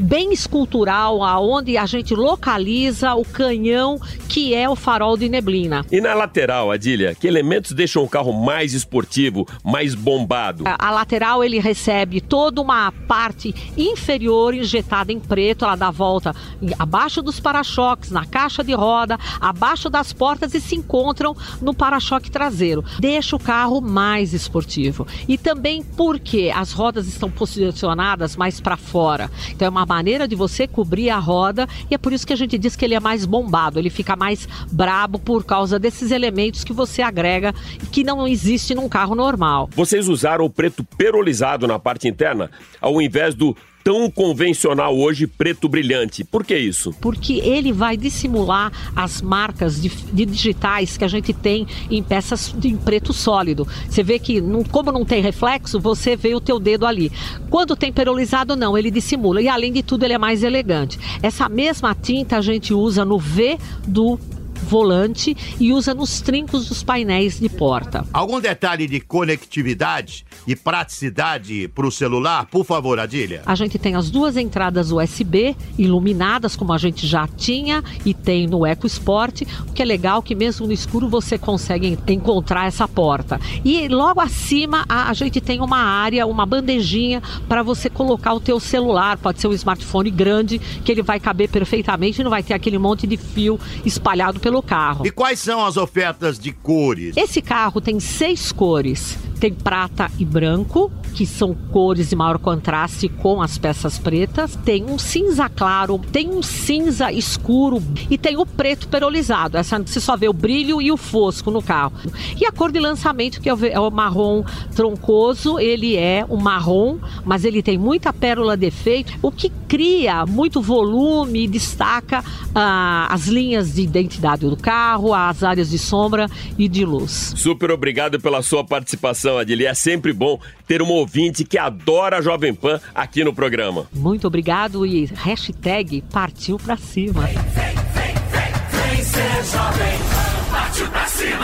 bem 0.00 0.32
escultural, 0.32 1.22
aonde 1.22 1.76
a 1.76 1.86
gente 1.86 2.14
localiza 2.14 3.14
o 3.14 3.24
canhão 3.24 4.00
que 4.28 4.54
é 4.54 4.68
o 4.68 4.76
farol 4.76 5.16
de 5.16 5.28
neblina. 5.28 5.84
E 5.90 6.00
na 6.00 6.14
lateral, 6.14 6.70
Adília, 6.70 7.14
que 7.14 7.26
elementos 7.26 7.72
deixam 7.72 8.02
o 8.02 8.08
carro 8.08 8.32
mais 8.32 8.72
esportivo, 8.74 9.46
mais 9.64 9.94
bombado? 9.94 10.64
A, 10.66 10.88
a 10.88 10.90
lateral 10.90 11.42
ele 11.44 11.58
recebe 11.58 12.20
toda 12.20 12.60
uma 12.60 12.92
parte 13.08 13.54
inferior 13.76 14.54
injetada 14.54 15.12
em 15.12 15.20
preto, 15.20 15.64
ela 15.64 15.76
dá 15.76 15.90
volta 15.90 16.34
abaixo 16.78 17.22
dos 17.22 17.40
para-choques, 17.40 18.10
na 18.10 18.24
caixa 18.24 18.62
de 18.62 18.72
roda, 18.72 19.18
abaixo 19.40 19.90
das 19.90 20.12
portas 20.12 20.54
e 20.54 20.60
se 20.60 20.74
encontram 20.74 21.36
no 21.60 21.74
para-choque 21.74 22.30
traseiro. 22.30 22.84
Deixa 22.98 23.36
o 23.36 23.38
carro 23.38 23.80
mais 23.80 24.32
esportivo. 24.32 25.06
E 25.28 25.36
também 25.36 25.82
porque 25.82 26.52
as 26.54 26.72
rodas 26.72 27.06
estão 27.06 27.30
posicionadas 27.30 28.36
mais 28.36 28.60
para 28.60 28.76
fora. 28.76 29.30
Então 29.50 29.66
é 29.66 29.68
uma 29.68 29.86
maneira 29.90 30.28
de 30.28 30.36
você 30.36 30.68
cobrir 30.68 31.10
a 31.10 31.18
roda 31.18 31.68
e 31.90 31.94
é 31.96 31.98
por 31.98 32.12
isso 32.12 32.24
que 32.24 32.32
a 32.32 32.36
gente 32.36 32.56
diz 32.56 32.76
que 32.76 32.84
ele 32.84 32.94
é 32.94 33.00
mais 33.00 33.26
bombado, 33.26 33.76
ele 33.76 33.90
fica 33.90 34.14
mais 34.14 34.48
brabo 34.70 35.18
por 35.18 35.44
causa 35.44 35.80
desses 35.80 36.12
elementos 36.12 36.62
que 36.62 36.72
você 36.72 37.02
agrega 37.02 37.52
que 37.90 38.04
não 38.04 38.28
existe 38.28 38.72
num 38.72 38.88
carro 38.88 39.16
normal. 39.16 39.68
Vocês 39.74 40.08
usaram 40.08 40.44
o 40.44 40.50
preto 40.50 40.84
perolizado 40.96 41.66
na 41.66 41.76
parte 41.76 42.06
interna, 42.06 42.52
ao 42.80 43.02
invés 43.02 43.34
do 43.34 43.56
tão 43.82 44.10
convencional 44.10 44.96
hoje 44.98 45.26
preto 45.26 45.68
brilhante. 45.68 46.24
Por 46.24 46.44
que 46.44 46.56
isso? 46.56 46.94
porque 47.00 47.34
ele 47.40 47.72
vai 47.72 47.96
dissimular 47.96 48.72
as 48.94 49.20
marcas 49.22 49.80
de, 49.80 49.88
de 49.88 50.26
digitais 50.26 50.96
que 50.96 51.04
a 51.04 51.08
gente 51.08 51.32
tem 51.32 51.66
em 51.90 52.02
peças 52.02 52.54
de- 52.56 52.68
em 52.68 52.76
preto 52.76 53.12
sólido. 53.12 53.66
Você 53.88 54.02
vê 54.02 54.18
que, 54.18 54.40
não- 54.40 54.62
como 54.64 54.92
não 54.92 55.04
tem 55.04 55.22
reflexo, 55.22 55.80
você 55.80 56.16
vê 56.16 56.34
o 56.34 56.40
teu 56.40 56.58
dedo 56.58 56.86
ali. 56.86 57.10
Quando 57.48 57.74
tem 57.76 57.92
perolizado, 57.92 58.54
não, 58.56 58.76
ele 58.76 58.90
dissimula. 58.90 59.40
E 59.42 59.48
além 59.48 59.72
de 59.72 59.82
tudo, 59.82 60.04
ele 60.04 60.14
é 60.14 60.18
mais 60.18 60.42
elegante. 60.42 60.98
Essa 61.22 61.48
mesma 61.48 61.94
tinta 61.94 62.36
a 62.36 62.40
gente 62.40 62.72
usa 62.74 63.04
no 63.04 63.18
V 63.18 63.58
do 63.86 64.18
volante 64.62 65.36
e 65.58 65.72
usa 65.72 65.94
nos 65.94 66.20
trincos 66.20 66.66
dos 66.68 66.82
painéis 66.82 67.38
de 67.40 67.48
porta. 67.48 68.04
Algum 68.12 68.40
detalhe 68.40 68.86
de 68.86 69.00
conectividade 69.00 70.24
e 70.46 70.54
praticidade 70.54 71.68
para 71.68 71.86
o 71.86 71.90
celular? 71.90 72.46
Por 72.46 72.64
favor, 72.64 72.98
Adília. 72.98 73.42
A 73.46 73.54
gente 73.54 73.78
tem 73.78 73.94
as 73.94 74.10
duas 74.10 74.36
entradas 74.36 74.90
USB 74.90 75.56
iluminadas, 75.78 76.56
como 76.56 76.72
a 76.72 76.78
gente 76.78 77.06
já 77.06 77.26
tinha, 77.26 77.82
e 78.04 78.12
tem 78.14 78.46
no 78.46 78.66
EcoSport, 78.66 79.42
o 79.68 79.72
que 79.72 79.82
é 79.82 79.84
legal 79.84 80.22
que 80.22 80.34
mesmo 80.34 80.66
no 80.66 80.72
escuro 80.72 81.08
você 81.08 81.38
consegue 81.38 81.86
en- 81.88 81.98
encontrar 82.14 82.66
essa 82.66 82.86
porta. 82.86 83.40
E 83.64 83.88
logo 83.88 84.20
acima 84.20 84.84
a, 84.88 85.10
a 85.10 85.12
gente 85.14 85.40
tem 85.40 85.60
uma 85.60 85.78
área, 85.78 86.26
uma 86.26 86.44
bandejinha 86.46 87.22
para 87.48 87.62
você 87.62 87.88
colocar 87.88 88.34
o 88.34 88.40
teu 88.40 88.58
celular, 88.60 89.16
pode 89.18 89.40
ser 89.40 89.48
um 89.48 89.52
smartphone 89.52 90.10
grande, 90.10 90.58
que 90.84 90.90
ele 90.92 91.02
vai 91.02 91.18
caber 91.20 91.48
perfeitamente 91.48 92.22
não 92.22 92.30
vai 92.30 92.42
ter 92.42 92.54
aquele 92.54 92.78
monte 92.78 93.06
de 93.06 93.16
fio 93.16 93.58
espalhado 93.84 94.40
pelo 94.40 94.49
carro. 94.62 95.06
E 95.06 95.10
quais 95.10 95.38
são 95.38 95.64
as 95.64 95.76
ofertas 95.76 96.38
de 96.38 96.52
cores? 96.52 97.16
Esse 97.16 97.40
carro 97.40 97.80
tem 97.80 98.00
seis 98.00 98.50
cores. 98.50 99.16
Tem 99.40 99.54
prata 99.54 100.10
e 100.18 100.24
branco, 100.24 100.92
que 101.14 101.24
são 101.24 101.54
cores 101.54 102.10
de 102.10 102.16
maior 102.16 102.38
contraste 102.38 103.08
com 103.08 103.40
as 103.40 103.56
peças 103.56 103.98
pretas. 103.98 104.54
Tem 104.54 104.84
um 104.84 104.98
cinza 104.98 105.48
claro, 105.48 105.98
tem 105.98 106.28
um 106.28 106.42
cinza 106.42 107.10
escuro 107.10 107.82
e 108.10 108.18
tem 108.18 108.36
o 108.36 108.44
preto 108.44 108.86
perolizado. 108.86 109.56
Essa 109.56 109.78
você 109.78 109.98
só 109.98 110.14
vê 110.14 110.28
o 110.28 110.32
brilho 110.34 110.82
e 110.82 110.92
o 110.92 110.96
fosco 110.98 111.50
no 111.50 111.62
carro. 111.62 111.92
E 112.38 112.44
a 112.44 112.52
cor 112.52 112.70
de 112.70 112.78
lançamento, 112.78 113.40
que 113.40 113.48
é 113.48 113.54
o, 113.54 113.64
é 113.64 113.80
o 113.80 113.90
marrom 113.90 114.44
troncoso, 114.76 115.58
ele 115.58 115.96
é 115.96 116.22
o 116.28 116.36
marrom, 116.36 116.98
mas 117.24 117.42
ele 117.44 117.62
tem 117.62 117.78
muita 117.78 118.12
pérola 118.12 118.58
de 118.58 118.66
efeito, 118.66 119.14
o 119.22 119.32
que 119.32 119.50
cria 119.66 120.26
muito 120.26 120.60
volume 120.60 121.44
e 121.44 121.48
destaca 121.48 122.22
ah, 122.54 123.06
as 123.10 123.26
linhas 123.26 123.74
de 123.74 123.82
identidade 123.82 124.39
do 124.48 124.56
carro, 124.56 125.12
as 125.12 125.42
áreas 125.42 125.70
de 125.70 125.78
sombra 125.78 126.26
e 126.56 126.68
de 126.68 126.84
luz. 126.84 127.34
Super 127.36 127.70
obrigado 127.70 128.20
pela 128.20 128.40
sua 128.42 128.64
participação, 128.64 129.38
Adília. 129.38 129.70
É 129.70 129.74
sempre 129.74 130.12
bom 130.12 130.40
ter 130.66 130.80
um 130.80 130.88
ouvinte 130.88 131.44
que 131.44 131.58
adora 131.58 132.18
a 132.18 132.22
Jovem 132.22 132.54
Pan 132.54 132.80
aqui 132.94 133.22
no 133.24 133.34
programa. 133.34 133.86
Muito 133.92 134.26
obrigado 134.26 134.86
e 134.86 135.06
hashtag 135.06 136.02
partiu 136.12 136.56
pra 136.56 136.76
cima. 136.76 137.22
Vem 137.22 139.04
ser 139.04 139.44
jovem, 139.44 139.60
partiu 139.60 139.78
pra 139.78 140.08
cima. 140.08 140.19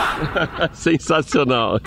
Sensacional. 0.73 1.81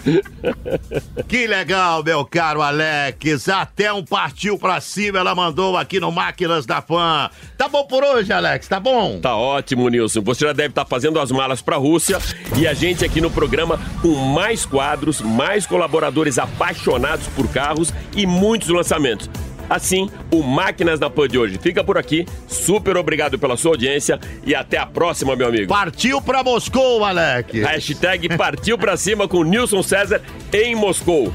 Que 1.28 1.48
legal, 1.48 2.04
meu 2.04 2.26
caro 2.26 2.62
Alex. 2.62 3.50
Até 3.50 3.92
um 3.92 4.04
partiu 4.04 4.58
pra 4.58 4.82
cima, 4.82 5.20
ela 5.20 5.36
mandou 5.36 5.78
aqui 5.78 6.00
no 6.00 6.12
Máquinas 6.12 6.66
da 6.66 6.82
Fã. 6.82 7.30
Tá 7.58 7.68
bom 7.68 7.86
por 7.86 8.04
hoje, 8.04 8.32
Alex? 8.32 8.68
Tá 8.68 8.80
bom? 8.80 9.20
Tá 9.20 9.36
ótimo, 9.36 9.90
Nilson. 9.90 10.22
Você 10.22 10.46
já 10.46 10.54
deve 10.54 10.70
estar 10.70 10.86
fazendo 10.86 11.20
as 11.20 11.32
malas 11.32 11.62
para 11.62 11.76
a 11.76 11.80
Rússia 11.80 12.20
e 12.58 12.68
a 12.68 12.74
gente 12.74 13.04
aqui 13.06 13.22
no 13.22 13.32
programa 13.32 13.80
com 14.02 14.16
mais 14.16 14.66
quadros, 14.66 15.22
mais 15.22 15.66
colaboradores 15.66 16.38
apaixonados 16.38 17.28
por 17.28 17.48
carros 17.50 17.94
e 18.16 18.26
muitos 18.26 18.70
lançamentos. 18.70 19.30
Assim, 19.70 20.10
o 20.32 20.42
Máquinas 20.42 21.00
na 21.00 21.10
Pan 21.10 21.28
de 21.28 21.38
hoje 21.38 21.60
fica 21.62 21.84
por 21.84 21.98
aqui. 21.98 22.26
Super 22.48 22.98
obrigado 22.98 23.38
pela 23.38 23.56
sua 23.56 23.72
audiência 23.72 24.20
e 24.46 24.56
até 24.56 24.78
a 24.78 24.86
próxima, 24.86 25.36
meu 25.36 25.48
amigo. 25.48 25.68
Partiu 25.68 26.22
pra 26.22 26.44
Moscou, 26.44 27.04
Alex. 27.04 27.54
Hashtag 27.54 28.36
partiu 28.38 28.78
pra 28.78 28.98
cima 28.98 29.28
com 29.28 29.44
Nilson 29.44 29.84
César 29.84 30.22
em 30.52 30.76
Moscou. 30.76 31.32